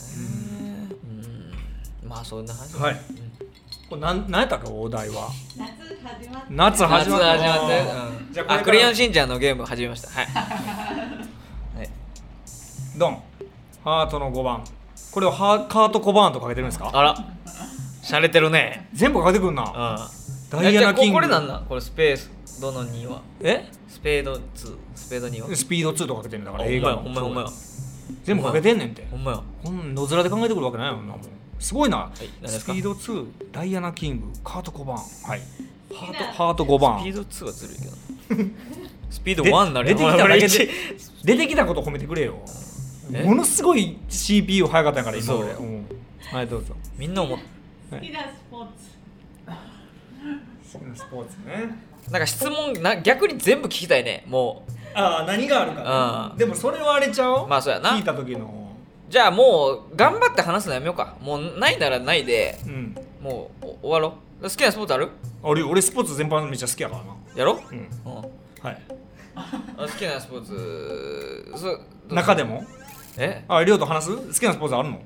[2.04, 2.10] うん。
[2.10, 3.02] まあそんな話はい
[3.92, 5.30] これなんなんやったっけお題は。
[5.58, 5.68] 夏
[6.02, 6.48] 始まって。
[6.50, 7.82] 夏始まっ夏始まって。
[7.82, 8.34] あーうん。
[8.34, 8.62] じゃあこれから。
[8.62, 10.08] あクレヨンしんちゃんのゲーム始めました。
[10.08, 11.90] はい、 はい、
[12.98, 13.22] ドン。
[13.84, 14.64] ハートの5番。
[15.12, 16.90] これをハカート小バーンとかけてるんですか？
[16.94, 17.16] あら。
[18.02, 18.88] 洒落てるね。
[18.94, 19.64] 全部かけてくんな。
[19.64, 20.60] うん。
[20.62, 21.20] ダイアナキング。
[21.20, 21.66] ここれなんなん？
[21.66, 23.20] これスペースどの2は？
[23.42, 23.70] え？
[23.90, 24.40] スペード2
[24.96, 25.54] スペード2は？
[25.54, 26.98] スピード2とかけてるんだからあ映画の。
[27.00, 27.48] ほんまやほんまや。
[28.24, 29.06] 全部かけてんねんて。
[29.12, 29.42] ほんまや。
[29.62, 31.22] こん野面で考えてくるわけないよなもん
[31.62, 32.74] すごいな、い何ですか？
[32.74, 35.02] スピード2ダイアナ・キングカート5番は
[35.36, 35.42] い。
[35.94, 38.50] ハートハート5番スピード2はずるいけど。
[39.12, 40.70] スピード1になる出てきただけ俺で一
[41.24, 42.40] 出てきたこと褒めてくれよ。
[43.14, 43.24] え？
[43.24, 45.40] ものすごい CPU 早かったから今そう。
[45.44, 45.86] 俺、うん、
[46.32, 46.74] はいどうぞ。
[46.98, 47.40] みんな思っ
[47.92, 48.72] 好きなスポーツ。
[50.74, 51.76] 好きなスポーツね。
[52.10, 54.64] なんか質問な逆に全部聞きたいねも
[54.96, 56.38] ああ何があるかうん。
[56.38, 57.48] でもそれはあれちゃう？
[57.48, 57.92] まあそうやな。
[57.92, 58.46] 聞いた時の。
[58.46, 58.61] う
[59.12, 61.18] じゃあもう頑張って話すのやめようか。
[61.22, 62.96] もうないならないでうん。
[63.22, 64.44] もうお終わろう。
[64.44, 65.10] 好きなスポーツある？
[65.44, 67.14] 俺俺スポーツ全般めっちゃ好きやからな。
[67.36, 67.76] やろう？
[67.76, 67.78] ん。
[67.78, 68.16] う、うん、
[68.66, 68.82] はい。
[69.36, 71.54] あ好きなスポーツ。
[71.58, 72.64] そ中でも？
[73.18, 73.44] え？
[73.50, 74.16] ありょうと話す？
[74.16, 74.96] 好きなスポーツあるの？
[74.96, 75.04] 好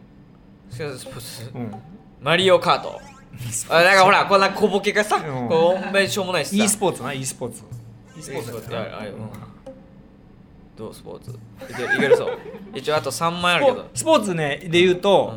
[0.78, 1.52] きなスポーツ。
[1.56, 1.72] うん。
[2.22, 3.02] マリオカート。
[3.70, 5.50] あなんかほらこんな小ボケがさ、うん。
[5.50, 6.64] こうほんまにしょうもないしさ。
[6.64, 7.64] e スポーツな e スポーツ。
[8.16, 8.78] e スポーツいいスポーツ。
[8.78, 9.55] あうん
[10.78, 10.94] どう？
[10.94, 11.32] スポーツ。
[11.32, 12.38] いけるいけるそう。
[12.74, 13.90] 一応あと3枚あるけど。
[13.94, 15.34] スポーツねで言うと、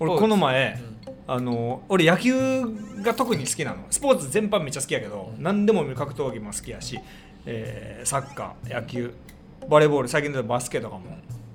[0.00, 0.08] うん。
[0.08, 1.14] 俺この前、うん。
[1.26, 2.62] あの俺野球
[3.02, 3.84] が特に好きなの。
[3.90, 6.98] スポーツ全般めっちゃ好きやけど、何でも見る格闘技も好きやし、
[7.44, 9.12] えーサッカー野球
[9.68, 11.02] バレーボール最近でバスケとかも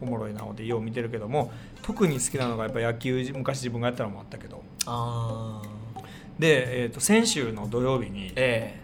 [0.01, 4.61] おもろいなのでよう見てるけども特に好きなのがやっぱ野球昔自分がやったのもあったけど。
[4.85, 6.01] ああ
[6.37, 8.81] で、えー、と先週の土曜日にえ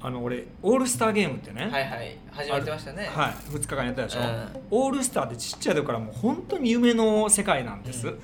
[0.00, 2.18] あの俺オールスターゲームってね、えはいはい。
[2.30, 3.10] 始まってましたね。
[3.12, 4.48] はい、2日間やったでしょ、うん。
[4.70, 8.18] オールスターってちっちゃい時からもう本当に夢の世界なんです、うん。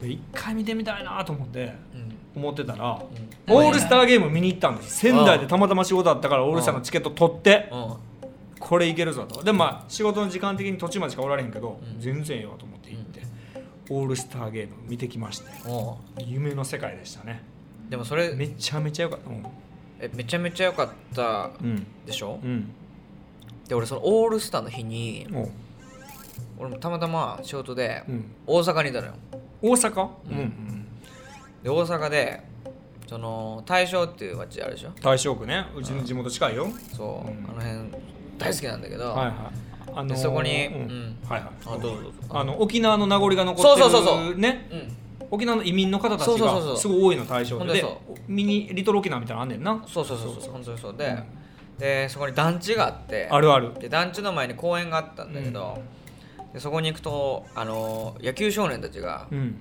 [0.00, 2.42] で一回見てみたいなと思ってうん。
[2.42, 3.02] 思ってたら、
[3.48, 3.54] うん。
[3.54, 4.98] オールスターゲーム見に行ったんです。
[4.98, 7.94] 仙台でたまたま仕事あったからオールスターのチケット取ってうん。
[8.58, 9.42] これいけるぞと。
[9.42, 12.00] でまあ仕事の時間的に途中までしかおられへんけど、うん。
[12.00, 13.22] 全然ええわと思って行って、
[13.88, 15.46] オールスターゲーム見てきまして
[16.18, 17.42] 夢の世界でしたね。
[17.88, 19.30] でもそれめちゃめちゃよかった
[20.00, 22.70] えめちゃめちゃ良かったうんでしょ、うん。
[23.68, 25.26] で俺そのオールスターの日に
[26.58, 28.24] 俺もたまたま仕事でうん。
[28.46, 29.14] 大阪にいたのよ。
[29.62, 30.08] 大阪？
[30.30, 30.38] うん。
[30.38, 30.86] うん
[31.62, 32.42] で大阪で
[33.08, 34.90] その大正っていう街あるでしょ？
[35.00, 35.66] 大正区ね。
[35.76, 36.68] うちの地元近いよ。
[36.94, 37.44] そう、うん。
[37.50, 38.02] あの辺
[38.38, 39.34] 大好きなんだけど、はいはい。
[39.94, 40.74] あのーでそこにうん。
[40.74, 41.16] うん。
[41.28, 41.50] はいはい。
[41.66, 42.12] あどうぞどうぞ。
[42.30, 44.38] あの沖縄の名残が残ってるそうそうそうそう。
[44.38, 44.68] ね。
[44.70, 44.96] うん
[45.30, 46.74] 沖縄の移民の方たちそうそうそうそう。
[46.74, 47.84] がすごい多いの対象で。
[48.28, 49.84] ミニリトル沖縄みたいなのあんねんな。
[49.86, 50.52] そうそうそうそう。
[50.52, 50.96] 本当にそう。
[50.96, 51.24] で、うん。
[51.78, 53.74] でそこに団地があってあるある。
[53.74, 55.82] で団地の前に公園があったんだけど、
[56.52, 59.60] でそこに行くとあの野球少年たちが、うん。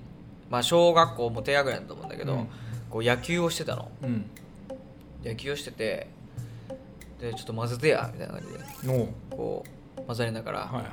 [0.50, 2.48] まあ、小学校も低学年だと思うんだけど、うん。
[2.90, 3.92] こう野球をしてたの。
[4.04, 4.26] うん。
[5.24, 6.08] 野球をしてて
[7.20, 8.44] でちょっと混ぜてやみたいな感
[8.82, 9.66] じでのこ
[9.98, 10.86] う混ざりながら、はいはい。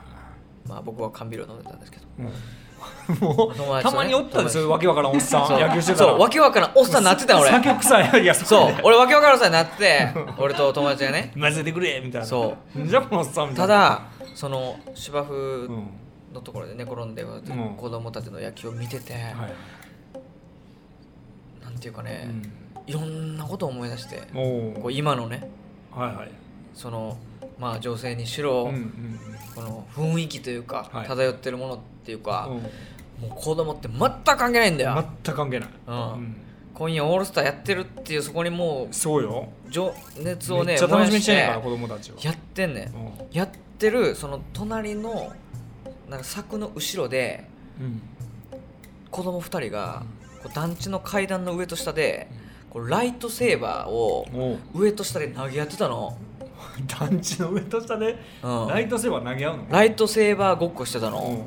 [0.67, 2.05] まあ、僕は缶ビールを飲んでたんですけど。
[2.21, 2.33] うん
[3.21, 6.11] もうたまにおったんですよわけわからんおっさん野球してたら。
[6.13, 7.51] そうわけわからんおっさんなってた俺。
[7.51, 8.75] 酒臭いいやそう。
[8.83, 11.33] 俺わけわからんさになって 俺と友達がね。
[11.39, 12.27] 混ぜてくれみたいな。
[12.27, 12.87] そう。
[12.87, 13.75] じゃあこのおっさんみたたいな。
[13.75, 14.03] だ
[14.35, 15.87] その芝生うん。
[16.33, 17.27] のところで寝転んで、ん。
[17.77, 19.23] 子供たちの野球を見てて、はい。
[21.63, 22.53] なんていうかね、うん。
[22.87, 25.49] いろんなことを思い出しておこう今のね
[25.95, 26.31] はいはい。
[26.75, 27.17] その
[27.63, 29.21] まあ女性にしろ、うんうん
[29.55, 31.07] この雰囲気というか、はい。
[31.07, 33.29] 漂ってるものっていうか、うん。
[33.29, 35.69] もう子供って全く関係ないんだよ、全く関係ない。
[35.87, 36.37] うん。
[36.73, 39.49] 今夜オールスターやってるっていうそこにもそうよ。
[39.69, 42.85] う情熱をねめっちゃ楽しみにしてんねんから燃子供たちはやってんねん。
[42.87, 42.93] うん。
[43.31, 45.33] やってるその隣の
[46.09, 47.45] なんか柵の後ろで
[47.79, 48.01] うん。
[49.11, 50.03] 子供2人が
[50.43, 52.29] こう団地の階段の上と下で
[52.71, 54.27] こうライトセーバーを
[54.75, 56.17] 上と下で投げ合ってたの、
[56.87, 59.67] 団地の上と下でうん、ライトセーバー投げ合うの？
[59.71, 61.45] ライトセーバーごっこしてたの、うん。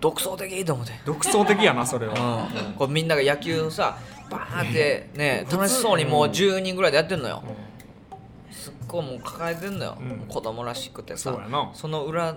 [0.00, 0.64] 独創的？
[0.64, 2.48] と思って、独創的やなそれは。
[2.68, 3.98] うん、こうみんなが野球をさ
[4.30, 7.42] バーンってね楽しそうにもう10人ぐらいでやってんのよ。
[8.50, 10.26] すっごいもう抱えてんのよ、うん。
[10.28, 11.36] 子供らしくてさ。
[11.74, 12.36] その裏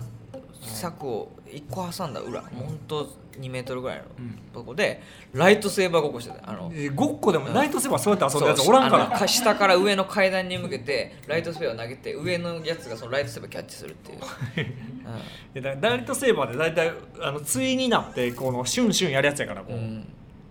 [0.62, 2.78] 柵を1個挟んだ裏、ほん。
[2.88, 4.39] と2メートルぐらいのうん。
[4.54, 5.02] とこで
[5.34, 6.50] ライトセーバーごっこしてた。
[6.50, 7.54] あのえーごっこでもうん。
[7.54, 9.28] ライトセーバーそうやって遊んだやつそうおらんから。
[9.28, 14.19] 下から上の階段に向けてライトセーバーを投げて上のやつがそのライトセーバーキャッチするっていう、
[15.60, 19.76] いやだライトセーバーで大体あの対になってこのシュンシュンやるやつやからこう。
[19.76, 20.08] んう、うん。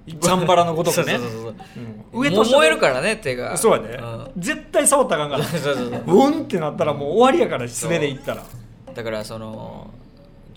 [0.06, 1.18] ジャンバラのごとくね。
[2.12, 3.56] 上と下燃えるからね手が。
[3.56, 3.96] そうやで。
[3.96, 4.30] ん。
[4.36, 5.50] 絶対触ったらあかんから。
[5.60, 6.02] そうそうそう。
[6.04, 8.42] うんってなったらもう終わりやから素手でいったら。
[8.94, 9.90] だからその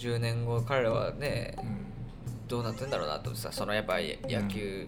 [0.03, 1.93] 10年後彼らはねうん。
[2.47, 4.87] どうなってんだろうなとさそのやっぱり野球、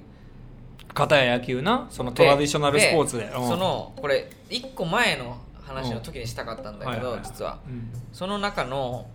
[0.94, 3.26] 片や野球なそのトラディショナルスポーツで。
[3.26, 3.48] うん。
[3.48, 7.60] そのこれ1個前の話の時にしたかったんだけど、はいはい実は。
[7.68, 7.90] うん。
[8.12, 9.08] その中の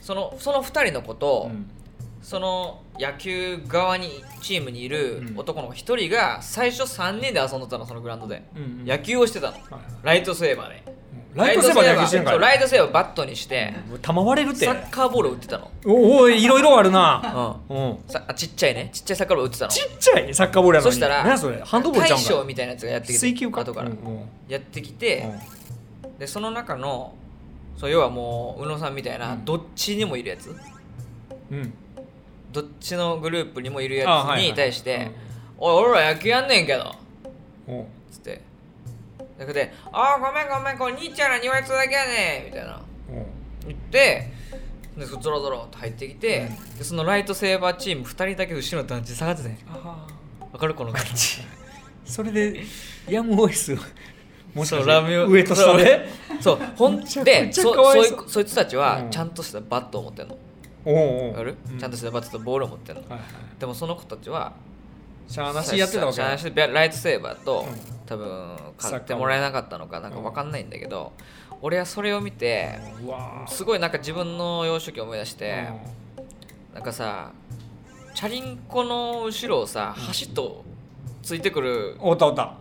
[0.00, 1.70] そのその2人の子と、うん。
[2.22, 5.38] その野球側にチームにいるうん。
[5.38, 8.84] 男の子1人が最初3人で遊んでたのそのグラウンドで、うんうん。
[8.84, 9.56] 野球をしてたの。
[10.02, 10.84] ライトセーバーで
[11.36, 14.64] ライトセーバーで野球してんかそういライトセーバーバットにして球割れるって。
[14.66, 15.70] サッカーボール打ってたの。
[15.84, 17.62] おおいいろいろあるな。
[17.68, 17.76] うん。
[17.76, 17.98] うん。
[18.08, 18.90] さあちっちゃいね。
[18.92, 19.70] ちっちゃいサッカーボール打ってたの。
[19.70, 20.92] ちっちゃいサッカーボールやのに。
[20.92, 22.28] そしたら何やそれハンドボールちゃうんか。
[22.28, 23.60] 大将みたいなやつがやってきて水球か？
[23.60, 23.88] 後から。
[23.88, 24.28] うんうん。
[24.48, 25.30] やってきて、
[26.18, 27.14] でその中の
[27.76, 29.44] そう要はもう宇野さんみたいな、うん。
[29.44, 30.54] どっちにもいるやつ。
[31.50, 31.58] うん。
[31.58, 31.74] うん
[32.52, 35.10] どっちのグループにもいるやつあはいはいに対して
[35.58, 36.94] 「おい俺ら野球やんねんけど」
[37.68, 37.72] う。
[37.72, 38.40] んつって
[39.38, 42.80] だけで「ああごめんごめんこれ兄ちゃんら2割だけやねん」みたいな。
[43.10, 43.26] うん。
[43.66, 44.30] 言って
[44.96, 50.06] でゾロゾロっと入ってきて、でそのライトセーバーチーム2人だけ後ろの団地下がってたねあ。
[50.52, 51.10] わかるこの感じ。
[51.12, 51.42] ー
[52.06, 52.64] それで
[53.08, 53.76] ヤムオイス
[54.54, 56.08] もしラミオ上と下で？
[56.40, 58.30] そうほんでそそう。
[58.30, 59.10] そういつたちはうん。
[59.10, 60.38] ちゃんとしたバットを持ってんの。
[60.86, 61.56] おうおう。
[61.78, 63.02] ちゃんとしたバットとボールを持ってんの。
[63.02, 63.20] はいはい。
[63.60, 64.54] でもその子たちは
[65.28, 67.96] しゃあなしやってたわけシャーなしでライトセーバーと、うん。
[68.06, 71.12] 多分買ってもらえなかったのかなんか分かんないんだけど、
[71.60, 72.78] 俺はそれを見て
[73.48, 75.64] すごいなんか自分の幼少期を思い出して、
[76.72, 77.32] なんかさ
[78.14, 80.64] チャリンコの後ろをさ橋と
[81.22, 82.54] ついてくるおったおった。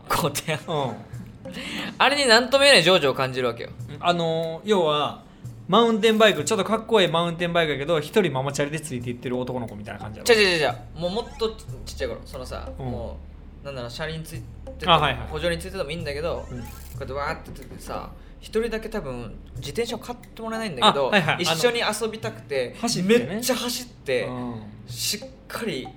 [1.99, 3.69] あれに何とも言えない情緒を感じるわけよ。
[3.99, 5.21] あのー要は
[5.67, 10.25] マウンテンバイクちょっとかっこいいマウンテンバイクやけど一人ママチャリでついていってる男の子みたいな感じやろ。
[10.27, 12.85] ちゃちゃちゃもうもっとちちっちゃい頃そのさ、うん。
[12.85, 13.17] も
[13.63, 15.27] うなんだろう車輪ついててもあはいはい。
[15.27, 16.59] 補助についててもいいんだけど、うん。
[16.59, 16.65] こ
[16.97, 21.43] うやってわーって出てさ一人だけ多分自転車を買ってもらえないんだけど、あはいはい。
[21.43, 23.25] 一緒に遊びたくて走ってね。
[23.25, 24.61] めっちゃ走って、うん。
[24.87, 25.87] しっかり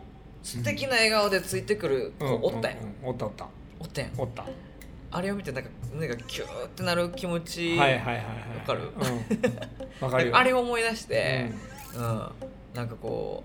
[0.42, 2.70] 素敵な笑顔でついてくる子おったん。
[2.70, 3.10] や、うんうん。
[3.10, 3.46] おったおった。
[3.80, 4.04] おったん。
[4.06, 4.46] やおった
[5.10, 8.24] あれを見てなんか胸がキューってなる気持ち、はいはいはいはい。
[8.58, 8.80] わかる？
[10.00, 10.04] うん。
[10.04, 10.36] わかるよ。
[10.36, 11.50] あれを思い出して、
[11.94, 12.02] うん。
[12.74, 13.42] なんかこ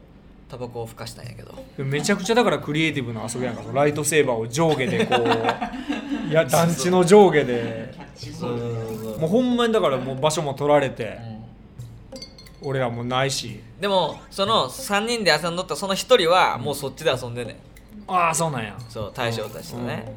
[0.48, 1.54] うタバコをふかしたんやけど。
[1.78, 3.64] うんめちゃくちゃだからクリエイティブな遊びやんか。
[3.74, 7.94] ライトセーバーを上下でこういや 団地の上下で。
[9.20, 11.18] もうほんまにだからもう場所も取られて。
[12.66, 13.60] 俺らもないし。
[13.80, 17.60] でもその3人で遊んどったその1人はもうそっちで遊んでね
[18.08, 18.78] ああそうなんや。
[18.90, 20.14] そう大将たちとね、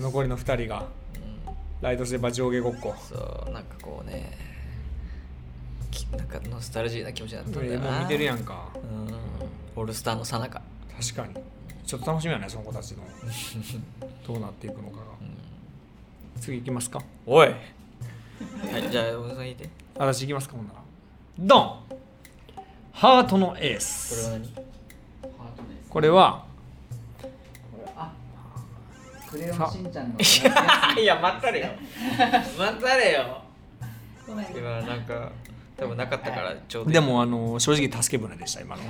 [0.00, 2.94] 残りの2人がうんライトセーバー上下ごっこ。
[2.98, 4.36] そうなんかこうね
[5.90, 7.90] きなんかノスタルジーな気持ちになったんだよな。
[7.90, 8.68] もう見てるやんか。
[8.74, 9.14] うん。
[9.80, 10.62] オールスターのさなか。
[11.00, 11.34] 確かに。
[11.86, 13.04] ちょっと楽しみやねその子たちの。
[14.26, 15.02] どうなっていくのかが、
[16.40, 17.00] 次行きますか。
[17.24, 17.46] おい。
[17.46, 19.68] はいじゃあ小野さん言って。
[19.96, 20.80] 私行きますかほんなら。
[21.38, 21.76] ドン。
[22.92, 24.48] ハートのエーこスれは何？
[24.48, 26.45] ハートですこれはあ
[29.36, 30.14] クレヨンしんちゃんの。
[30.18, 30.54] 夏休
[30.96, 31.66] みいや待ったれよ。
[32.58, 33.42] 待ったれよ。
[34.26, 34.46] ごめん。
[34.56, 35.30] 今なんか
[35.76, 36.94] 多分なかったからちょうどいい。
[36.94, 38.82] でもあの正直助け舟でした今の。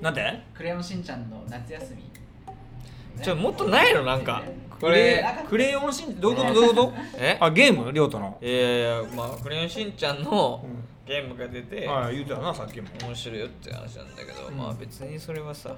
[0.00, 0.42] なんで？
[0.54, 3.22] クレヨンしんちゃんの夏休み。
[3.22, 4.02] ちょもっとないの？
[4.04, 4.42] なんか。
[4.70, 6.54] ここれれクレヨンしんどういうこと？
[6.54, 6.94] どういうこと？
[7.18, 7.36] え？
[7.40, 7.92] あゲーム？
[7.92, 10.84] りょうとの、いやいやまあクレヨンしんちゃんのうん。
[11.06, 12.88] ゲームが出てああ言うてたなさっきも。
[13.00, 14.56] 面白いよって話なんだけど、うん。
[14.56, 15.76] まあ別にそれはさ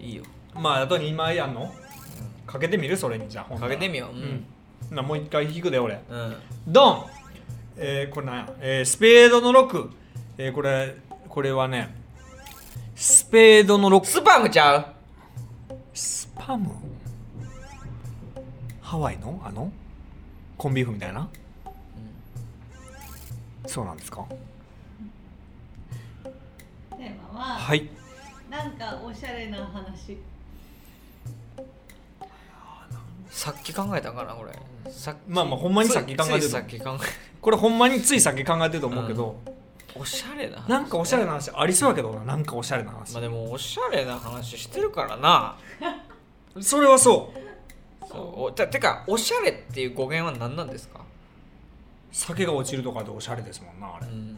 [0.00, 0.24] いいよ。
[0.54, 1.72] まああと2枚やんの？
[2.46, 2.96] かけてみる？
[2.96, 3.70] それにじゃあから。
[3.74, 4.16] けてみよう。
[4.16, 4.46] ううん。
[4.96, 6.02] なもう一回引くで俺。
[6.10, 6.36] うん。
[6.66, 7.04] ドン！
[7.76, 9.90] えー、これなんや、えー、スペードの6、
[10.38, 10.96] えー、これ
[11.28, 11.94] これはね
[12.94, 14.86] スペードの6スパムちゃう？
[15.94, 16.70] スパム？
[18.82, 19.40] ハワイの？
[19.44, 19.72] あの？
[20.58, 21.26] コンビーフみたいな、
[23.66, 24.26] そうなんですか？
[26.98, 27.88] テーマは、はい
[28.50, 30.18] なんかおしゃれな話。
[33.30, 34.52] さっき考えたんかなこれ。
[34.90, 37.06] さっきまあまあほんまにさっき考えてるついついさっき考え
[37.40, 39.36] これほんまについさっき考えてると思うけど、
[39.94, 40.68] おしゃれな話。
[40.68, 42.24] なんかおしゃれな話ありそうやけどな。
[42.24, 45.56] なんかおしゃれな話、まあでもおしゃれな話してるからな。
[46.60, 47.32] それはそ
[48.04, 48.08] う。
[48.08, 48.42] そう。
[48.46, 51.00] おててかおしゃれっていう語源は何なんですか？
[52.12, 54.36] 酒が落ちるとかでおしゃれですもんなあれ、うん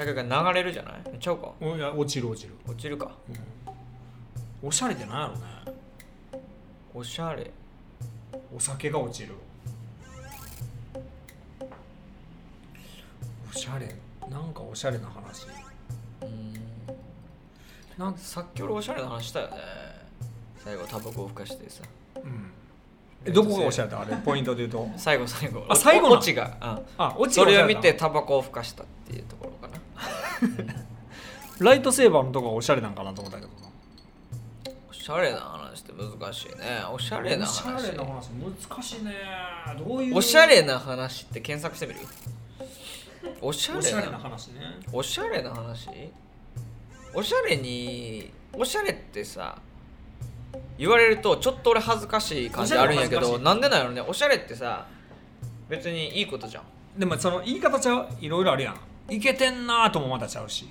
[0.00, 1.18] 酒が流れるじゃない？
[1.18, 1.52] ちゃうか。
[1.60, 2.54] おいや落ちる落ちる。
[2.66, 3.10] 落ちるか。
[4.62, 5.40] おしゃれってなんやろね。
[6.94, 7.50] おしゃれ。
[8.54, 9.34] お酒が落ちる。
[13.50, 13.94] おしゃれ。
[14.28, 15.46] なんかおしゃれな話。
[16.22, 16.54] うん。
[17.98, 19.56] なんさっき俺おしゃれな話したよね。
[20.64, 21.82] 最後タバコをふかしてさ。
[22.16, 22.22] うん。
[22.22, 22.59] え
[23.28, 24.00] どこがおしゃれだ？
[24.00, 24.88] あれポイントで言うと。
[24.96, 25.66] 最後最後。
[25.68, 26.14] あ最後の？
[26.14, 30.74] オチが、うん、あ落ちがそれを見てタバコをふかしたっていうところかな。
[31.58, 33.48] ライトセーバーのとこがおしゃれなんかなと思ったけど。
[33.52, 33.68] な
[34.88, 36.82] おしゃれな話って難しいね。
[36.90, 38.28] おしゃれなおしゃ話れな話。
[38.30, 39.12] 難しいね。
[39.78, 42.00] どういうおしゃれな話って検索してみる？
[43.42, 44.60] おしゃれおしゃれなな話ね。
[44.92, 45.90] おしゃれな話？
[47.12, 49.58] おしゃれにおしゃれってさ
[50.80, 54.86] 言われるとちょっと俺恥ずかしい感じあるんやけどなんでなんやろねおしゃれってさ
[55.68, 56.64] 別にいいことじゃん
[56.98, 58.08] でもその言い方ちゃう？
[58.20, 59.14] いろいろあるやん。
[59.14, 60.68] いけてんなーともまたちゃうし。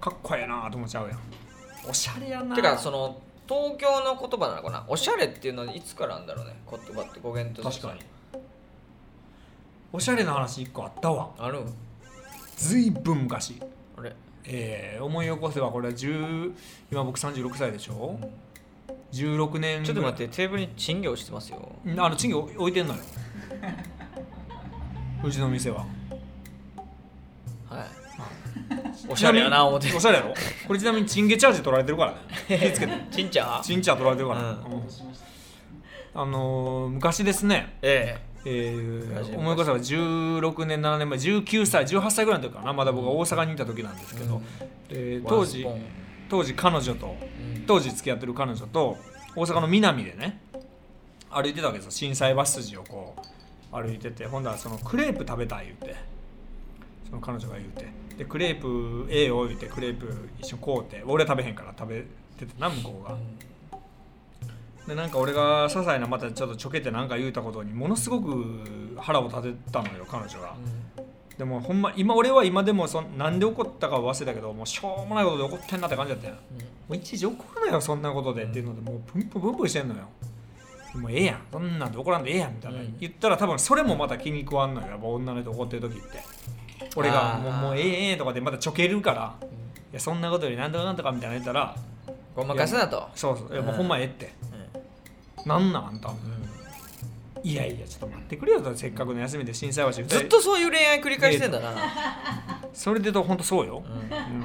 [0.00, 1.18] かっこええなーともちゃうやん。
[1.86, 2.56] おしゃれやなー。
[2.56, 4.84] てかその東京の言葉なのかな？
[4.88, 8.40] おしゃれっていうのはいつからなんだろうね言葉って語源として確かに。
[9.92, 11.30] おしゃれな話一個あったわ。
[11.38, 11.60] ある
[12.56, 13.60] ずいぶん昔。
[13.98, 14.14] あれ？
[14.44, 16.54] えー、思い起こせばこれは10
[16.90, 18.18] 今僕36歳でしょ、
[19.12, 21.56] 16年ちょっと待っってテーブルに賃金落ちてますよ。
[21.84, 23.00] てあの賃金置いてんのよ。
[25.24, 25.84] うちの店は。
[27.68, 27.84] はい。
[29.08, 29.92] おしゃれやな思って。
[29.94, 30.32] おしゃれやろ？
[30.66, 32.18] これちなみにチンゲチャージ取られてるからね。
[32.46, 32.92] 気ぃつけて。
[33.10, 34.48] ちんちゃんチンチャー取られてるから、うん。
[34.48, 34.56] うん。
[36.14, 37.76] あのー昔ですね。
[37.82, 38.46] ええ。
[38.50, 42.72] ー、昔々思い起こせば16年7年前19歳18歳ぐらいの時かな。
[42.72, 44.42] まだ僕が大阪にいた時なんですけど、うん。
[44.42, 44.44] え
[44.90, 45.66] えー当時
[46.28, 47.16] 当時彼女と
[47.70, 48.98] 当時付き合ってる彼女と
[49.36, 50.40] 大阪の南でね
[51.30, 51.92] 歩いてたわけですよ。
[51.92, 53.14] 心斎橋筋をこ
[53.72, 54.26] う歩いてて。
[54.26, 55.94] ほんだらそのクレープ食べたい言うて。
[57.08, 57.86] その彼女が言うて。
[58.18, 61.04] でクレープ A を言うてクレープ一緒に買うて。
[61.06, 62.04] 俺食べへんから食べ
[62.36, 63.16] ててな向こうが。
[64.88, 70.56] でなんか俺が些細なまたちょっとちょけてなんか言うたことにものすごく腹を立てたのよ彼女が。
[71.40, 76.34] でもほんま今俺は今でもそんなんで怒ったかは忘れたけどもうしょうもないことで怒ってんなって感じだったよ。
[76.34, 76.38] も
[76.90, 78.44] ういちいち怒るなよそんなことで。
[78.44, 80.02] っていうのでもうプンプンプンプンしてんのよ。
[80.96, 81.40] もうええやん。
[81.50, 82.94] そんなんで怒らんでええやんみたいな、うん。
[83.00, 84.88] 言ったら多分それもまた気に食わんのよ。
[84.88, 86.22] やっぱ女の人怒ってる時って。
[86.94, 89.34] 俺がもうもうええええとかでまたちょけるから。
[89.92, 91.74] いやそんなことよりなんとかなんとかみたいなの言ったら
[92.36, 93.08] ごまかすなと。
[93.14, 93.52] そうそう。
[93.54, 94.34] いやもうほんまええって。
[95.46, 96.10] なんなんあんた
[97.42, 98.74] いやいやちょっと待ってくれよと。
[98.74, 101.76] せっかくの休みで震災橋ずっとそういう恋愛繰り返してんだな。
[102.72, 103.92] それでとほんとそうよ、うん。
[103.92, 104.44] う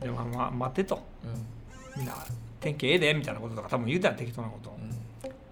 [0.00, 1.02] でもまあ待ってと。
[1.24, 2.00] うん。
[2.00, 2.14] みんな
[2.60, 4.76] 天気ええでみたいなこととか多分言うたら適当なこと、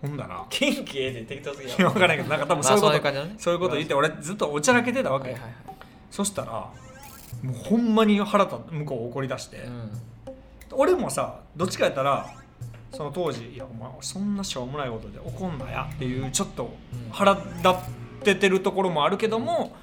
[0.00, 1.76] ほんだら元気ええで適当すぎいや。
[1.90, 5.52] 分からんけどなんか多分そういうこと、ねそういうこと言って俺ずっとおちゃらけてたわけ、はいはいはい。
[6.10, 6.52] そしたら
[7.42, 9.90] もうほんまに腹立向こう怒り出して、うん。
[10.72, 12.32] 俺もさどっちかやったら
[12.92, 16.70] その当時「いやお前そんなしょうもないことで怒んなや」っていうちょっと
[17.10, 17.74] 腹立っ
[18.22, 19.76] ててるところもあるけども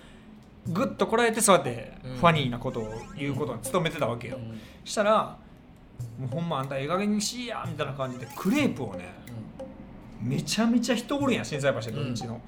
[0.68, 2.18] ぐっとこらえてそうやってうん。
[2.18, 4.60] ファニーなことを言うことに努めてたわけよ、うん。
[4.84, 5.38] したら
[6.20, 9.14] 「もうほんまあんたええ加減にしいや」みたいな感じでクレープをね
[10.22, 12.42] めちゃめちゃ人おるやん心斎橋のうちの、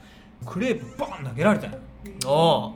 [0.44, 1.78] クレープバン投げられたんよ
[2.26, 2.74] お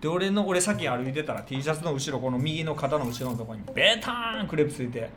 [0.00, 5.08] で俺の俺先歩いてたら T シャツの後ろこの右の肩の後ろのところにベターンクレープついて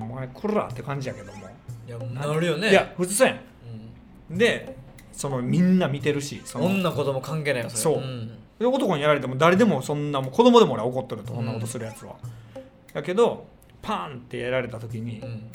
[0.00, 1.38] お前こらって感じやけども、
[1.86, 2.70] いやなるよね。
[2.70, 3.36] いや普通そうや
[4.30, 4.36] うん。
[4.36, 4.76] んで
[5.12, 6.66] そのみんな見てるしその。
[6.66, 7.74] 女子供関係ないよれ。
[7.74, 7.98] そう。
[7.98, 8.30] ん。
[8.58, 11.46] で男にやられても誰でもそんなもう子供でも俺は怒ってるとそん。
[11.46, 12.16] なことするやつは、
[12.94, 13.46] だけど
[13.82, 15.50] パーンってやられた時にう、ん。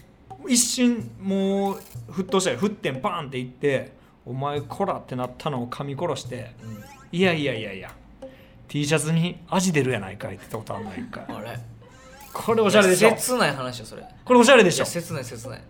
[0.50, 1.78] 一瞬もう
[2.12, 2.60] 沸騰したよ。
[2.60, 3.92] 沸点パーンっていって
[4.26, 6.52] お前こらってなったのを噛み殺して
[7.12, 7.92] いやいやいやいや
[8.68, 11.58] T シャツに味出るやないかいってことあんない一回あれ
[12.46, 13.10] これおしゃれでしょ？
[13.16, 14.04] 切ない話よそれ。
[14.24, 14.86] これおしゃれでしょ？
[14.86, 15.62] 切ない切ない。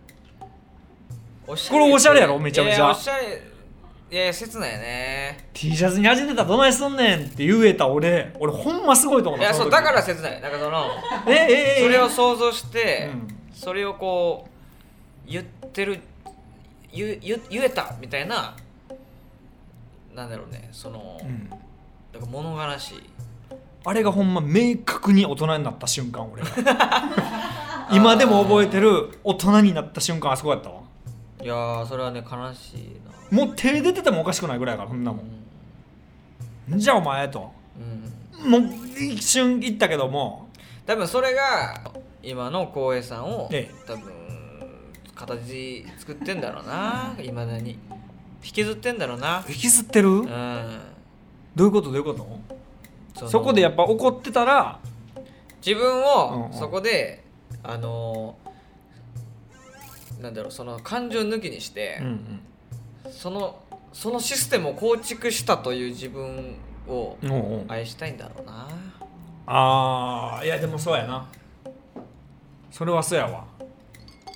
[1.48, 2.78] おしこれおしゃれやろめちゃめちゃ。
[2.78, 3.42] いやおしゃれ。
[4.10, 5.50] いやいや切ないね。
[5.54, 8.34] T シャツに味出たらどないすんねんって言えた俺。
[8.40, 10.42] 俺ほんますごいと思ういやそうだから切ない。
[10.42, 10.86] なんかその
[11.28, 11.84] ええええ。
[11.84, 13.28] それを想像して、うん。
[13.54, 14.48] それをこ
[15.28, 16.00] う言ってる
[16.94, 18.56] 言言言えたみたいな
[20.16, 21.50] なんだろうねその、うん。
[22.14, 23.10] なんか物悲しい
[23.90, 26.50] あれがほんま明確に大人になった瞬間俺が
[27.92, 30.82] 今でも覚えてる大人になった瞬間あそこやったわ。
[31.42, 32.98] いやーそれはね悲しい
[33.32, 33.46] な。
[33.46, 35.20] もう手出ててもおかしくないぐらいやからそんなも
[36.70, 36.78] ん。
[36.78, 37.50] じゃあお前と。
[38.44, 38.62] うん、もう
[39.00, 40.50] 一瞬言ったけども。
[40.86, 41.80] 多分それが
[42.22, 43.76] 今の浩平さんを、ええ。
[43.88, 44.12] 多分
[45.16, 47.16] 形作ってんだろうな。
[47.24, 47.80] いまだに。
[48.44, 49.46] 引きずってんだろうな。
[49.48, 50.80] 引きずってる、うん。
[51.56, 51.88] どういうこと？
[51.90, 52.57] どういうこと？
[53.26, 54.80] のそこでやっぱ怒ってたら
[55.66, 56.04] 自分うんうん。
[56.04, 57.24] をそこで、
[57.64, 58.48] あのー
[60.22, 62.40] なんだろうその感情抜きにして、うん
[63.12, 63.60] その
[63.94, 66.56] そのシステムを構築したという自分
[66.88, 67.18] を
[67.68, 68.68] 愛したいんだろうな。
[69.48, 71.28] あーいやでもそうやな。
[72.72, 73.46] それはそうやわ。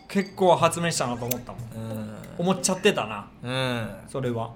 [0.08, 1.62] 結構発明したなと思ったもん。
[1.62, 2.16] うん。
[2.40, 3.28] 思っちゃってたな。
[3.44, 3.52] うん。
[3.52, 4.52] うんそれは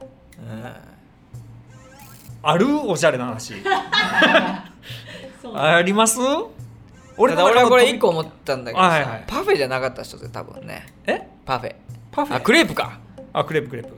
[2.48, 2.68] ある？
[2.78, 3.54] おしゃれな話。
[5.56, 6.20] あります？
[7.18, 10.86] 俺俺はこれ1個も思ったんだけどさ、はいはいパフェじゃなかった人で多分ね。
[11.08, 11.28] え？
[11.46, 11.76] パフェ。
[12.12, 12.36] パフェ？
[12.36, 13.00] あクレープか、
[13.34, 13.92] あクレープクレープ。
[13.92, 13.98] うん、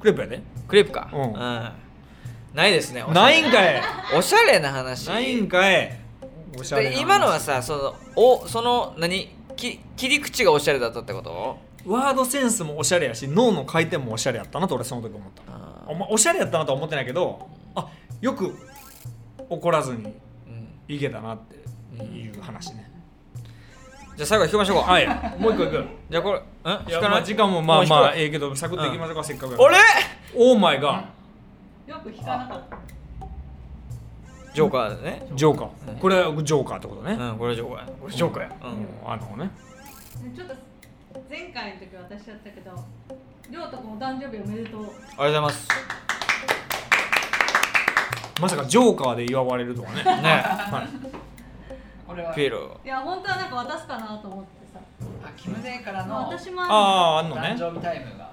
[0.00, 1.08] クレープやでクレープか。
[1.12, 1.32] うん。
[2.54, 3.20] ないですねおしゃれ。
[3.20, 3.82] ないんかい。
[4.18, 5.08] おしゃれな話。
[5.08, 5.98] ないんかい。
[6.58, 6.96] おしゃれな話。
[6.96, 9.34] で今のはさそのおその何？
[9.56, 11.58] き切り口がおしゃれだったってこと？
[11.86, 15.42] ワードセンスもおしゃれやし脳の回転もおしゃれやったなと俺その時思った。
[15.52, 17.88] あお,、ま、おしゃれやったなとは思ってないけどあ
[18.20, 18.56] よく
[19.48, 20.68] 怒らずにうん。
[20.88, 22.90] いけたなっていう話ね、
[24.16, 24.92] じゃあ最後引きましょうか。
[24.92, 25.06] はい。
[25.38, 25.84] もう一個いく。
[26.10, 27.02] じゃあこれんい引かない？
[27.02, 29.76] やまあ時間もまあまあええけどサクッといきましょうか、せっかくやあれ？
[30.34, 31.08] オーマイが
[31.86, 32.78] よく聞かなかった。
[34.54, 35.26] ジョーカーだね。
[35.34, 35.96] ジョーカー、うん。
[35.98, 37.78] これはジョーカーってことね、うんこれジョーカー。
[37.80, 38.56] やこれジョーカーや。
[38.62, 38.70] うん。
[38.70, 39.50] うんあのね。
[40.34, 40.54] ちょっと
[41.28, 42.70] 前回の時は私やったけど
[43.50, 44.82] りょうとくんお誕生日おめでとう。
[44.82, 45.68] ありがとうございます。
[48.40, 50.02] まさかジョーカーで祝われるとはね。
[50.04, 50.12] ね。
[50.12, 50.88] はい。
[52.06, 52.34] これは。
[52.34, 52.78] ピエロ。
[52.84, 54.80] いや本当はなんか渡すかなと思ってさ。
[55.24, 57.54] あキムネからの私もああああんのね。
[57.56, 58.30] 誕生日タイムが。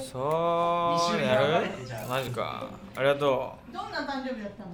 [0.00, 1.66] そうやる？
[2.08, 2.64] マジか。
[2.96, 4.68] ありがとるどんな誕生日だったの？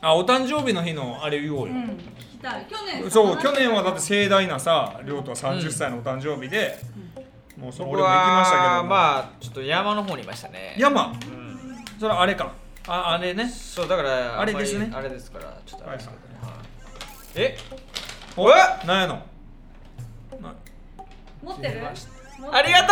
[0.00, 1.96] あお誕生日の日のあれ言おうよ、うん聞
[2.32, 2.66] きたい。
[2.70, 6.78] 去年さそう去年はだって盛大なさ亮とは30歳のお誕生日で、
[7.58, 10.76] もうその僕俺も行きましたけどはまあちょっと山の方にいましたね。
[10.78, 11.06] 山？
[11.08, 11.84] うん。
[11.98, 12.52] それあれか。
[12.86, 13.48] ああれね。
[13.48, 14.90] そうだからあれですね。
[14.94, 16.38] あれですからちょっとあれですけどね。
[16.40, 16.58] ははい。
[17.34, 17.58] え？
[18.36, 18.54] おえ
[18.86, 19.14] なんやの？
[20.40, 20.54] な
[21.42, 21.82] 持ってる？
[22.52, 22.86] ありが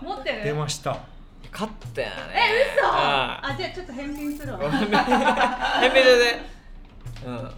[0.00, 0.42] と持ってる？
[0.42, 0.90] 出ました。
[0.90, 0.96] う
[1.52, 2.14] 買ったよね。
[2.34, 2.86] え嘘！
[2.86, 4.58] ああじゃあちょっと返品するわ。
[4.58, 4.96] 返品で
[7.26, 7.50] うん。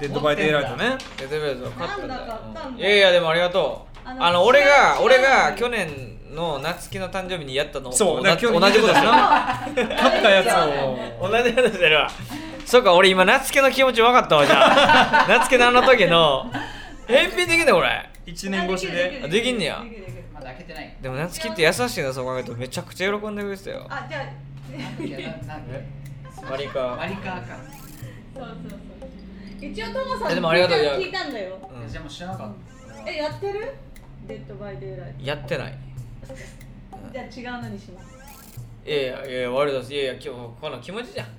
[0.00, 0.98] Dead by Daylightね。
[1.16, 2.80] デトベルト買ったんだなんだ買ったんだ。
[2.80, 5.88] いやいやでもありがとうあの俺が俺が去年
[6.34, 10.46] の夏希の誕生日にやったのとそう同じことするな買ったやつ
[11.22, 11.28] を。
[11.28, 12.10] 同じことしてるわ
[12.64, 15.26] そうか俺今夏希の気持ち分かったわじゃあ。
[15.30, 16.50] 夏希のあの時の
[17.06, 19.22] 返品できんねこれ？1年越しあで？
[19.24, 19.80] あできんねや。
[19.82, 23.86] できるできるまだ開けてないでも夏希って優しいなそう考えるとめちゃくちゃ喜んでくれてたよ。
[23.90, 24.22] あじゃあ
[26.50, 27.56] マリカマリカーか
[28.34, 29.66] そうそうそう。
[29.66, 31.56] 一応トモさんえでもありがとういや聞いたんだよ。
[31.82, 31.88] うん。
[31.88, 33.10] じゃあもう知らなかった。
[33.10, 33.74] えやってる？
[34.26, 36.34] Dead by Daylight やってない。
[37.12, 38.08] じゃあ違うのにします。
[38.86, 39.92] いやいやいや悪いです。
[39.92, 40.28] いやいや今日
[40.60, 41.30] この気持ちじゃん、う、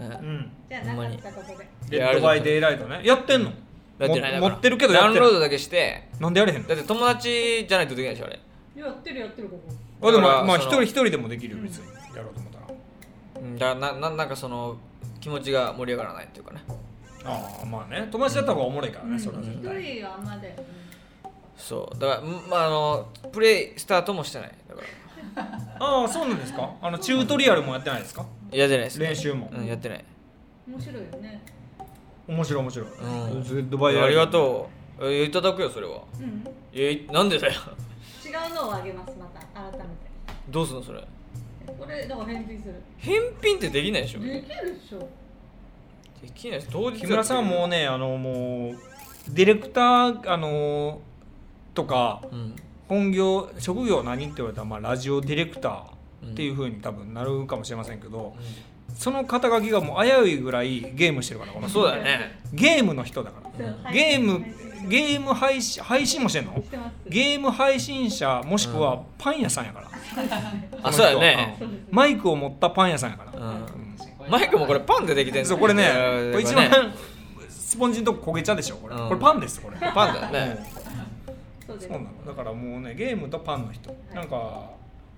[0.00, 0.36] うん。
[0.38, 1.68] んじゃあなかったことで。
[1.90, 3.00] Dead by Daylight ね。
[3.04, 3.50] やってんの？
[3.98, 4.32] やってない。
[4.32, 4.40] だから。
[4.40, 5.20] も持ってるけどやってる。
[5.20, 6.08] ダウンロードだけして。
[6.20, 6.68] なんでやれへんの？
[6.68, 8.40] だって友達じゃないとできないでしょあれ。
[8.76, 9.60] やってるやってるこ
[10.00, 10.08] こ。
[10.08, 11.86] あでもまあ一人一人でもできるよ別に。
[12.16, 12.66] やろうと思ったら。
[13.40, 13.56] うん。
[13.56, 14.76] だからなななんかその
[15.20, 16.62] 気持ちが盛り上がらないっていうかね。
[17.24, 18.06] ああまあね。
[18.10, 19.82] 友達だった方がおもろいからねそれは一絶対。
[19.82, 20.54] 人はあんまで
[21.58, 21.98] そう。
[21.98, 24.54] だからんまああのプレイスタートもしてない。
[24.68, 24.88] だから。
[25.80, 26.70] ああそうなんですか？
[26.80, 28.24] あのチュートリアルもやってないですか？
[28.50, 29.50] やってないです、練習も。
[29.54, 30.04] うんやってない。
[30.66, 31.42] 面白いよね。
[32.26, 32.88] 面白い面白い。
[32.88, 33.70] うん。
[33.70, 34.68] ドバイありがと
[35.00, 35.06] う。
[35.12, 36.02] えいただくよそれは？
[36.18, 36.44] うん。
[36.72, 37.52] えなんでだよ。
[38.24, 39.84] 違うのをあげますまた改めて。
[40.48, 41.00] どうすんのそれ？
[41.66, 42.74] これだから返品する。
[42.96, 44.20] 返品ってできないでしょ。
[44.20, 45.08] でできるでしょ。
[46.34, 46.68] きないです。
[46.72, 48.78] 当日木村さんはもうねあのもう
[49.28, 51.00] ディレクターあの
[51.78, 52.56] とかうん
[52.88, 58.34] 本業職業何って言われたら、まあ、ラジオディレクターっていうふうに多分なるかもしれませんけど、
[58.94, 61.80] その肩書きがもう危ういぐらいゲームしてるからこの人。
[61.80, 62.40] そうだよね。
[62.54, 63.92] ゲームの人だから。
[63.92, 64.42] ゲーム配
[64.80, 64.88] 信。
[64.88, 66.64] ゲーム配信配信もしてんの？
[67.06, 69.90] ゲーム配信者もしくはパン屋さんやから、
[70.82, 71.58] あそうだよね。
[71.60, 71.86] うん。
[71.90, 73.46] マイクを持ったパン屋さんやから、うん。
[73.46, 74.30] うん。
[74.30, 75.48] マイクもこれパンでできてんの？
[75.50, 75.84] そうこれね
[76.32, 76.70] これ一番
[77.50, 79.08] スポンジのとこ焦げ茶でしょこれ、うん。
[79.08, 79.76] これパンですこれ。
[79.78, 80.72] パンだよね
[81.68, 81.88] そうです。
[81.88, 82.26] そうなの。
[82.26, 84.70] だからもうねゲームとパンの人、なんか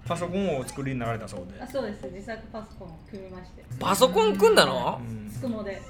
[0.05, 1.63] パソコンをお作りになられたそうで。
[1.63, 2.07] あ、そうです。
[2.13, 3.65] 自作パソコンを組みまして。
[3.79, 5.01] パソコン組んだの？
[5.01, 5.31] うん。
[5.31, 5.81] つくもで。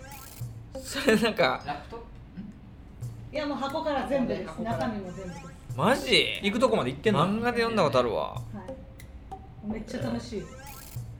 [0.79, 1.97] それなんかラップト？
[1.97, 2.01] ッ
[3.35, 4.63] いやもう箱から全部です。
[4.63, 5.47] 中身も全部です。
[5.77, 6.41] マジ？
[6.43, 8.35] 行くとこまで行ってんの漫画で読んだことあるわ。
[8.35, 8.43] は
[9.67, 9.73] い。
[9.73, 10.39] めっちゃ楽しい。
[10.41, 10.45] いい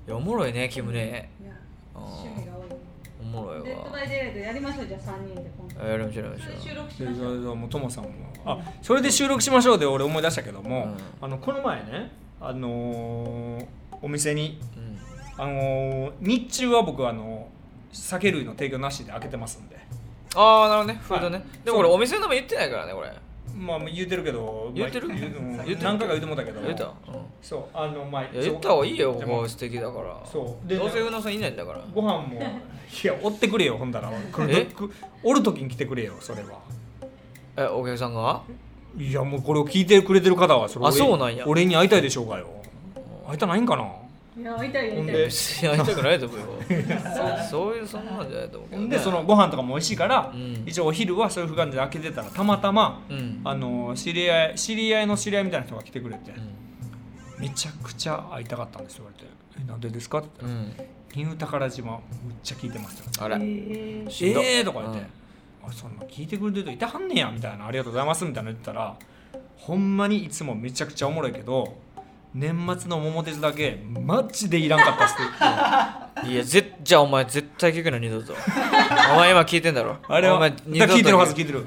[0.07, 1.31] やおもろいねキムネ。
[1.43, 1.53] や
[1.95, 2.03] あー。
[2.03, 2.67] 趣味が多い。
[2.69, 2.90] お
[3.31, 7.57] もろいデッドわバイデイライトやりましょうじゃあ3人で今あ度やりましょうやりましそれ収録しましょう。
[7.57, 8.11] もうともさんも
[8.45, 10.97] あそれで収録しましょうで俺思い出したけども、うん。
[11.25, 12.11] あのこの前ね
[12.41, 13.67] あのー
[14.03, 17.49] お店にう、うん、あのー日中は僕あの
[17.93, 19.79] 酒類の提供なしで開けてますんで。
[20.37, 21.01] ああなるほどね。
[21.03, 23.13] フードね、はいでも俺お店の名前言ってないからねこれ。
[23.57, 25.09] まあ言うてるけど言うてる？
[25.09, 26.61] まあ何回か言うてもうたけど。
[26.61, 26.93] 言った、うん、
[27.43, 30.17] そうあのまあ言った方がいいよここ素敵だから。
[30.31, 30.69] そう。
[30.69, 31.81] でどうせうなさんいないんだから。
[31.95, 34.13] ご飯もいや追ってくれよほんだら。
[35.23, 36.59] おる時に来てくれよそれは。
[37.57, 38.43] えお客さんが？
[38.99, 41.45] いやもうこれを聞いてくれてる方はそれあ俺そうなんや。
[41.47, 42.49] 俺に会いたいでしょうかよ。
[43.27, 43.85] 会いたないんかな？
[44.39, 46.47] いや会いたい会いたくないと思うよ。
[47.17, 50.63] そうそういうそんなんじゃないと思うけど、ね、でそのご飯とかも美味しいから、うん。
[50.67, 53.41] 一応お昼はそういう感じで開けてたらたまたま、うん。
[53.45, 56.51] あの知り合い知り合いの知り合いみたいな人が来てくれて、うん
[57.41, 59.31] めちゃくちゃ会いたかったんですよ言われて
[59.65, 62.01] 「えなんでですか?」って言ったらうん「ニュー宝島むっ
[62.43, 63.37] ちゃ聞いてますよ」あら。
[63.37, 64.65] えーしんどえー？
[64.65, 65.03] とか言って、
[65.67, 68.95] あそんな聞いてくれてる人いてはんねやみたいなありがとうございますみたいなの言ったら
[69.57, 71.77] ほんまにいつもめちゃくちゃおもろいけど
[72.33, 78.35] 年末の桃鉄だけマジでいらんかったっすって いやぜじゃあお前絶対聞くな二度と。
[79.13, 79.97] お前今聞いてんだろ。
[80.07, 81.67] あれはお前聞いてるはず聞いてる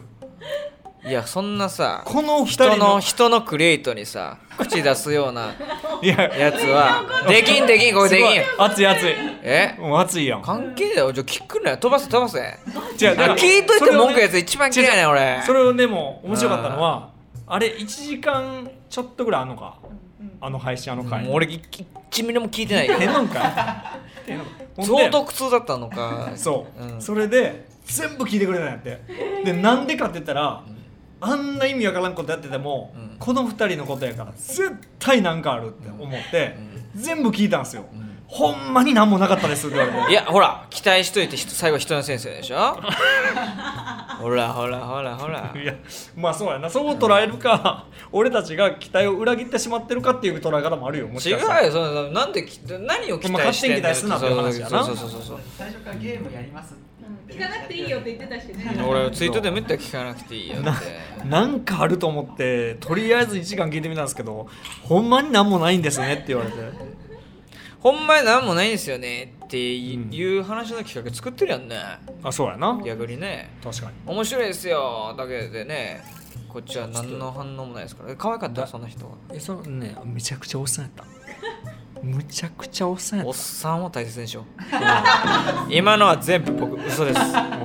[1.05, 5.53] いやそんなさこの二人人のの人のクリエイトにさ口出すような
[6.01, 8.25] いややつはできんできんこれできん
[8.57, 9.09] 熱い熱い。
[9.43, 9.75] え？
[9.79, 10.41] もう熱いやん。
[10.41, 11.77] 関係だよじゃあ聞くなよ。
[11.77, 12.39] 飛ばせ飛ばせ。
[12.39, 12.55] 違う
[13.35, 15.41] 聞いといて文句やつ一番嫌いねん俺。
[15.45, 17.09] それをでも面白かったのは
[17.47, 19.77] あれ1時間ちょっとぐらいあんのか
[20.39, 21.29] あの配信あの回。
[21.29, 21.61] 俺い
[22.11, 22.87] 1ミリも聞いてない。
[22.87, 22.95] よ
[24.81, 26.31] 相当苦痛だったのか。
[26.35, 27.01] そう、うん。
[27.01, 29.01] それで全部聞いてくれたんやって。
[29.43, 30.63] でなんでかって言ったら、
[31.25, 33.15] あんな意味わからんことやってても、うん。
[33.19, 36.55] この2人のことやから絶対なんかあるって思って、
[36.95, 37.85] 全部聞いたんですよ、
[38.27, 40.11] ほんまになんもなかったですって言われて。
[40.11, 42.77] いやほら期待しといて最後人の先生でしょ？
[44.19, 45.53] ほらほらほらほら。
[45.55, 45.73] いや
[46.15, 46.69] まあそうやな。
[46.69, 51.61] そう捉えるか俺たちが期待を裏切ってしまってるかっていう捉え方もあるよもし違かしたら。
[51.61, 54.83] うよそのなんでき何を期待してんまあ勝手に期待すんなっていう話やな。
[54.83, 56.75] そうそうそうそう最初からゲームやります
[57.27, 58.83] 聞かなくていいよって言ってたしね。
[58.83, 61.25] 俺ツイートでめったら聞かなくていいよって。
[61.25, 64.47] なんかあると思ってとりあえず1時間聞いてみたんですけど
[64.83, 66.57] ほんまになんもないんですねって言われて。
[67.79, 71.77] ほんまになんもないんですよねっていう話の企画作ってるやんね。
[72.23, 72.81] あそうやな。
[72.85, 73.49] 逆にね。
[73.63, 73.93] 確かに。
[74.05, 76.01] 面白いですよだけでね。
[76.47, 78.11] こっちは何の反応もないですから。
[78.11, 78.65] え可愛かった？
[78.67, 79.11] そんな人は。
[79.33, 81.03] えそのねめちゃくちゃおっさんやった
[82.03, 84.45] むちゃくちゃおっさんやっおったさんを大切にしよう。
[85.73, 87.19] 今のは全部僕嘘です。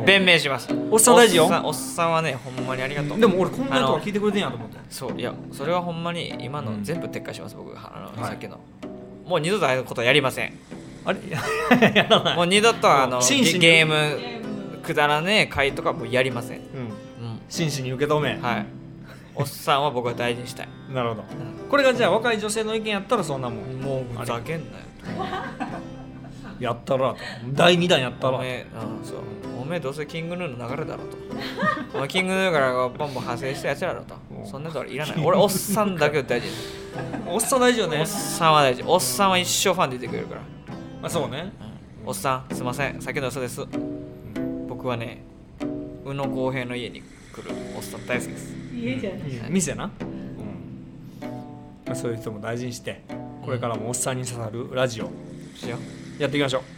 [0.06, 0.68] 弁明します。
[0.90, 1.50] おっさん大事よ。
[1.64, 3.20] おっさんはねほんまにありがとう。
[3.20, 4.78] でも俺こんなとこ聞いてくれてんやと思って。
[4.88, 6.84] そういやそれはほんまに今のうん。
[6.84, 7.76] 全部撤回します僕。
[7.76, 8.30] あの、はい。
[8.30, 8.60] さっきの。
[9.26, 10.52] もう二度とああいうことはやりません。
[11.04, 11.18] あれ？
[11.94, 12.36] やらない。
[12.36, 16.62] もう二度とあのゲゲームくだらねえ回とかもうやりません、うん。
[16.62, 18.66] うん、真摯に受け止め、はい
[19.38, 20.68] おっさんは僕は大事にしたい。
[20.92, 21.24] なるほど。
[21.70, 24.84] これがじゃあ若い女性の意見やったらそんなもんもうふざけんなよ
[26.58, 27.18] やったらと。
[27.52, 28.38] 第2弾やったら。
[28.38, 29.18] おめえ、うん、そう。
[29.62, 31.16] おめえどうせキングヌーの流れだろうと。
[31.94, 34.16] お前キングヌーからボンボン派生したやつらだろうと。
[34.40, 34.46] うん。
[34.46, 35.24] そんなとこいらない。
[35.24, 36.54] 俺おっさんだけを大事に。
[37.28, 38.00] おっさん大事よね。
[38.00, 38.82] おっさんは大事。
[38.84, 40.42] おっさんは一生ファンでいてくれるから。
[41.04, 41.52] あそうね。
[42.04, 43.00] おっさんすいません。
[43.00, 43.64] 先の嘘です。
[44.68, 45.22] 僕はね
[46.04, 49.50] 宇野公平の家に来るおっさん大好きです家じゃない。
[49.50, 51.28] 店な、うん。
[51.86, 53.02] まあ、そういう人も大事にして
[53.44, 55.10] これからもおっさんに刺さるラジオ。
[56.18, 56.77] やっていきましょう